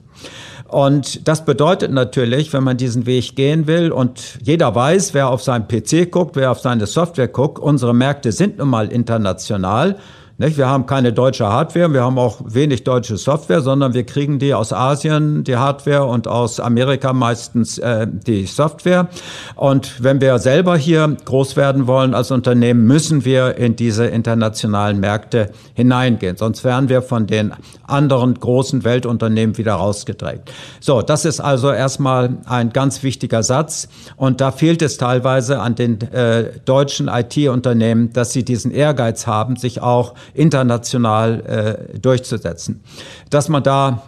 Und 0.68 1.28
das 1.28 1.44
bedeutet 1.44 1.92
natürlich, 1.92 2.52
wenn 2.52 2.64
man 2.64 2.76
diesen 2.76 3.06
Weg 3.06 3.36
gehen 3.36 3.66
will 3.66 3.92
und 3.92 4.38
jeder 4.42 4.74
weiß, 4.74 5.14
wer 5.14 5.28
auf 5.28 5.42
seinen 5.42 5.68
PC 5.68 6.10
guckt, 6.10 6.34
wer 6.34 6.50
auf 6.50 6.58
seine 6.58 6.86
Software 6.86 7.28
guckt, 7.28 7.60
unsere 7.60 7.94
Märkte 7.94 8.32
sind 8.32 8.58
nun 8.58 8.70
mal 8.70 8.88
international 8.88 9.96
nicht? 10.38 10.58
Wir 10.58 10.68
haben 10.68 10.86
keine 10.86 11.12
deutsche 11.12 11.46
Hardware, 11.46 11.92
wir 11.92 12.02
haben 12.02 12.18
auch 12.18 12.40
wenig 12.44 12.84
deutsche 12.84 13.16
Software, 13.16 13.60
sondern 13.60 13.94
wir 13.94 14.04
kriegen 14.04 14.38
die 14.38 14.54
aus 14.54 14.72
Asien, 14.72 15.44
die 15.44 15.56
Hardware, 15.56 16.04
und 16.04 16.28
aus 16.28 16.60
Amerika 16.60 17.12
meistens 17.12 17.78
äh, 17.78 18.06
die 18.08 18.46
Software. 18.46 19.08
Und 19.54 20.02
wenn 20.02 20.20
wir 20.20 20.38
selber 20.38 20.76
hier 20.76 21.16
groß 21.24 21.56
werden 21.56 21.86
wollen 21.86 22.14
als 22.14 22.30
Unternehmen, 22.30 22.86
müssen 22.86 23.24
wir 23.24 23.56
in 23.56 23.76
diese 23.76 24.06
internationalen 24.06 25.00
Märkte 25.00 25.50
hineingehen. 25.74 26.36
Sonst 26.36 26.64
wären 26.64 26.88
wir 26.88 27.02
von 27.02 27.26
den 27.26 27.52
anderen 27.86 28.34
großen 28.34 28.84
Weltunternehmen 28.84 29.58
wieder 29.58 29.74
rausgedrängt. 29.74 30.50
So, 30.80 31.02
das 31.02 31.24
ist 31.24 31.40
also 31.40 31.70
erstmal 31.70 32.38
ein 32.46 32.72
ganz 32.72 33.02
wichtiger 33.02 33.42
Satz. 33.42 33.88
Und 34.16 34.40
da 34.40 34.50
fehlt 34.50 34.82
es 34.82 34.96
teilweise 34.96 35.60
an 35.60 35.74
den 35.74 36.00
äh, 36.00 36.50
deutschen 36.64 37.08
IT-Unternehmen, 37.08 38.12
dass 38.12 38.32
sie 38.32 38.44
diesen 38.44 38.70
Ehrgeiz 38.70 39.26
haben, 39.26 39.56
sich 39.56 39.82
auch 39.82 40.14
international 40.32 41.86
äh, 41.94 41.98
durchzusetzen. 41.98 42.82
Dass 43.30 43.48
man 43.48 43.62
da 43.62 44.02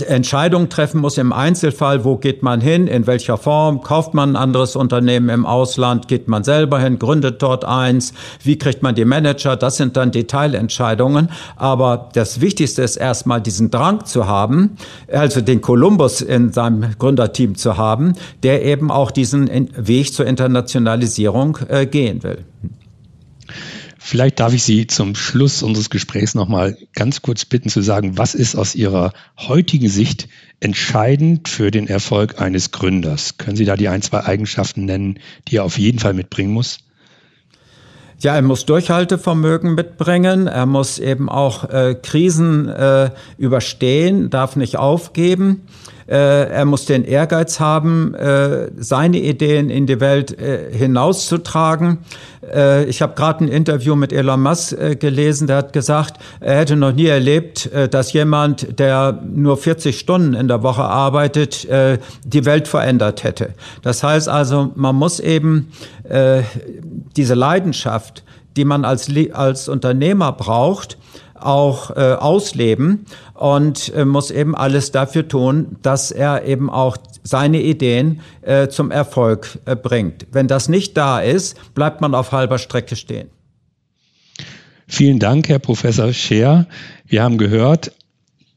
Entscheidungen 0.00 0.70
treffen 0.70 1.00
muss 1.00 1.18
im 1.18 1.32
Einzelfall, 1.32 2.04
wo 2.04 2.16
geht 2.16 2.42
man 2.42 2.60
hin, 2.60 2.86
in 2.86 3.06
welcher 3.06 3.36
Form, 3.36 3.82
kauft 3.82 4.14
man 4.14 4.30
ein 4.30 4.36
anderes 4.36 4.74
Unternehmen 4.74 5.28
im 5.28 5.44
Ausland, 5.44 6.08
geht 6.08 6.28
man 6.28 6.44
selber 6.44 6.80
hin, 6.80 6.98
gründet 6.98 7.42
dort 7.42 7.64
eins, 7.64 8.14
wie 8.42 8.56
kriegt 8.56 8.82
man 8.82 8.94
die 8.94 9.04
Manager, 9.04 9.56
das 9.56 9.76
sind 9.76 9.96
dann 9.96 10.10
Detailentscheidungen. 10.10 11.28
Aber 11.56 12.08
das 12.14 12.40
Wichtigste 12.40 12.82
ist 12.82 12.96
erstmal 12.96 13.42
diesen 13.42 13.70
Drang 13.70 14.04
zu 14.06 14.26
haben, 14.26 14.76
also 15.10 15.40
den 15.40 15.60
Kolumbus 15.60 16.22
in 16.22 16.52
seinem 16.52 16.98
Gründerteam 16.98 17.56
zu 17.56 17.76
haben, 17.76 18.14
der 18.42 18.64
eben 18.64 18.90
auch 18.90 19.10
diesen 19.10 19.68
Weg 19.76 20.14
zur 20.14 20.26
Internationalisierung 20.26 21.58
äh, 21.68 21.86
gehen 21.86 22.22
will. 22.22 22.44
Vielleicht 24.04 24.40
darf 24.40 24.52
ich 24.52 24.64
Sie 24.64 24.88
zum 24.88 25.14
Schluss 25.14 25.62
unseres 25.62 25.88
Gesprächs 25.88 26.34
nochmal 26.34 26.76
ganz 26.92 27.22
kurz 27.22 27.44
bitten 27.44 27.68
zu 27.68 27.82
sagen, 27.82 28.18
was 28.18 28.34
ist 28.34 28.56
aus 28.56 28.74
Ihrer 28.74 29.12
heutigen 29.38 29.88
Sicht 29.88 30.28
entscheidend 30.58 31.48
für 31.48 31.70
den 31.70 31.86
Erfolg 31.86 32.40
eines 32.40 32.72
Gründers? 32.72 33.38
Können 33.38 33.56
Sie 33.56 33.64
da 33.64 33.76
die 33.76 33.88
ein, 33.88 34.02
zwei 34.02 34.24
Eigenschaften 34.24 34.86
nennen, 34.86 35.20
die 35.46 35.56
er 35.56 35.64
auf 35.64 35.78
jeden 35.78 36.00
Fall 36.00 36.14
mitbringen 36.14 36.52
muss? 36.52 36.80
Ja, 38.18 38.34
er 38.34 38.42
muss 38.42 38.66
Durchhaltevermögen 38.66 39.76
mitbringen. 39.76 40.48
Er 40.48 40.66
muss 40.66 40.98
eben 40.98 41.28
auch 41.28 41.70
äh, 41.70 41.94
Krisen 41.94 42.68
äh, 42.68 43.10
überstehen, 43.38 44.30
darf 44.30 44.56
nicht 44.56 44.76
aufgeben. 44.76 45.62
Äh, 46.06 46.48
er 46.48 46.64
muss 46.64 46.84
den 46.84 47.04
Ehrgeiz 47.04 47.60
haben, 47.60 48.14
äh, 48.14 48.70
seine 48.76 49.18
Ideen 49.18 49.70
in 49.70 49.86
die 49.86 50.00
Welt 50.00 50.38
äh, 50.38 50.72
hinauszutragen. 50.72 51.98
Ich 52.88 53.00
habe 53.02 53.14
gerade 53.14 53.44
ein 53.44 53.48
Interview 53.48 53.94
mit 53.94 54.12
Elon 54.12 54.42
Musk 54.42 54.76
gelesen, 54.98 55.46
der 55.46 55.58
hat 55.58 55.72
gesagt, 55.72 56.20
er 56.40 56.56
hätte 56.56 56.74
noch 56.74 56.90
nie 56.90 57.06
erlebt, 57.06 57.70
dass 57.92 58.12
jemand, 58.12 58.80
der 58.80 59.22
nur 59.32 59.56
40 59.56 59.96
Stunden 59.96 60.34
in 60.34 60.48
der 60.48 60.64
Woche 60.64 60.82
arbeitet, 60.82 61.68
die 62.24 62.44
Welt 62.44 62.66
verändert 62.66 63.22
hätte. 63.22 63.50
Das 63.82 64.02
heißt 64.02 64.28
also, 64.28 64.72
man 64.74 64.96
muss 64.96 65.20
eben 65.20 65.70
diese 67.16 67.34
Leidenschaft, 67.34 68.24
die 68.56 68.64
man 68.64 68.84
als, 68.84 69.08
als 69.32 69.68
Unternehmer 69.68 70.32
braucht, 70.32 70.98
auch 71.44 71.90
äh, 71.90 72.14
ausleben 72.14 73.06
und 73.34 73.92
äh, 73.94 74.04
muss 74.04 74.30
eben 74.30 74.54
alles 74.54 74.92
dafür 74.92 75.28
tun, 75.28 75.76
dass 75.82 76.10
er 76.10 76.44
eben 76.44 76.70
auch 76.70 76.96
seine 77.22 77.60
Ideen 77.60 78.20
äh, 78.42 78.68
zum 78.68 78.90
Erfolg 78.90 79.58
äh, 79.64 79.76
bringt. 79.76 80.26
Wenn 80.32 80.48
das 80.48 80.68
nicht 80.68 80.96
da 80.96 81.20
ist, 81.20 81.74
bleibt 81.74 82.00
man 82.00 82.14
auf 82.14 82.32
halber 82.32 82.58
Strecke 82.58 82.96
stehen. 82.96 83.28
Vielen 84.86 85.18
Dank, 85.18 85.48
Herr 85.48 85.58
Professor 85.58 86.12
Scher. 86.12 86.66
Wir 87.06 87.22
haben 87.22 87.38
gehört, 87.38 87.92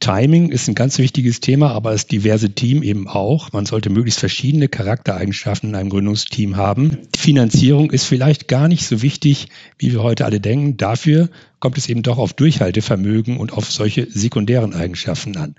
Timing 0.05 0.49
ist 0.49 0.67
ein 0.67 0.75
ganz 0.75 0.99
wichtiges 0.99 1.39
Thema, 1.39 1.71
aber 1.71 1.89
das 1.89 2.05
diverse 2.05 2.51
Team 2.51 2.83
eben 2.83 3.07
auch. 3.07 3.51
Man 3.53 3.65
sollte 3.65 3.89
möglichst 3.89 4.19
verschiedene 4.19 4.67
Charaktereigenschaften 4.67 5.69
in 5.69 5.75
einem 5.75 5.89
Gründungsteam 5.89 6.57
haben. 6.57 6.99
Die 7.15 7.19
Finanzierung 7.19 7.89
ist 7.89 8.03
vielleicht 8.05 8.47
gar 8.47 8.67
nicht 8.67 8.85
so 8.85 9.01
wichtig, 9.01 9.47
wie 9.79 9.93
wir 9.93 10.03
heute 10.03 10.25
alle 10.25 10.39
denken. 10.39 10.77
Dafür 10.77 11.29
kommt 11.59 11.79
es 11.79 11.89
eben 11.89 12.03
doch 12.03 12.19
auf 12.19 12.33
Durchhaltevermögen 12.33 13.37
und 13.37 13.51
auf 13.51 13.71
solche 13.71 14.05
sekundären 14.07 14.75
Eigenschaften 14.75 15.37
an. 15.37 15.55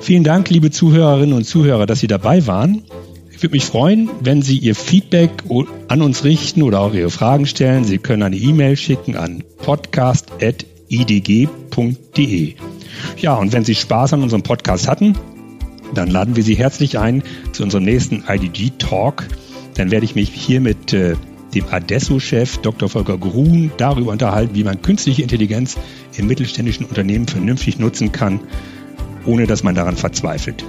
Vielen 0.00 0.24
Dank, 0.24 0.48
liebe 0.48 0.70
Zuhörerinnen 0.70 1.34
und 1.36 1.44
Zuhörer, 1.44 1.84
dass 1.84 2.00
Sie 2.00 2.06
dabei 2.06 2.46
waren. 2.46 2.84
Ich 3.30 3.42
würde 3.42 3.56
mich 3.56 3.66
freuen, 3.66 4.08
wenn 4.22 4.40
Sie 4.40 4.56
Ihr 4.56 4.74
Feedback 4.74 5.42
an 5.88 6.00
uns 6.00 6.24
richten 6.24 6.62
oder 6.62 6.80
auch 6.80 6.94
Ihre 6.94 7.10
Fragen 7.10 7.44
stellen. 7.44 7.84
Sie 7.84 7.98
können 7.98 8.22
eine 8.22 8.36
E-Mail 8.36 8.78
schicken 8.78 9.16
an 9.16 9.44
podcast.idg.de. 10.88 12.54
Ja, 13.18 13.34
und 13.34 13.52
wenn 13.52 13.64
Sie 13.64 13.74
Spaß 13.74 14.14
an 14.14 14.22
unserem 14.22 14.42
Podcast 14.42 14.88
hatten, 14.88 15.14
dann 15.94 16.10
laden 16.10 16.36
wir 16.36 16.42
Sie 16.42 16.56
herzlich 16.56 16.98
ein 16.98 17.22
zu 17.52 17.62
unserem 17.62 17.84
nächsten 17.84 18.24
IDG 18.28 18.72
Talk. 18.78 19.28
Dann 19.74 19.90
werde 19.90 20.04
ich 20.04 20.14
mich 20.14 20.30
hier 20.30 20.60
mit 20.60 20.92
äh, 20.92 21.16
dem 21.54 21.64
Adesso-Chef 21.70 22.58
Dr. 22.58 22.88
Volker 22.88 23.18
Grun 23.18 23.70
darüber 23.76 24.12
unterhalten, 24.12 24.54
wie 24.54 24.64
man 24.64 24.82
künstliche 24.82 25.22
Intelligenz 25.22 25.76
im 26.16 26.26
mittelständischen 26.26 26.86
Unternehmen 26.86 27.28
vernünftig 27.28 27.78
nutzen 27.78 28.12
kann, 28.12 28.40
ohne 29.24 29.46
dass 29.46 29.62
man 29.62 29.74
daran 29.74 29.96
verzweifelt. 29.96 30.64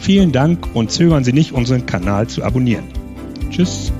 Vielen 0.00 0.32
Dank 0.32 0.74
und 0.74 0.90
zögern 0.90 1.24
Sie 1.24 1.32
nicht, 1.32 1.52
unseren 1.52 1.86
Kanal 1.86 2.28
zu 2.28 2.42
abonnieren. 2.44 2.84
Tschüss. 3.50 3.92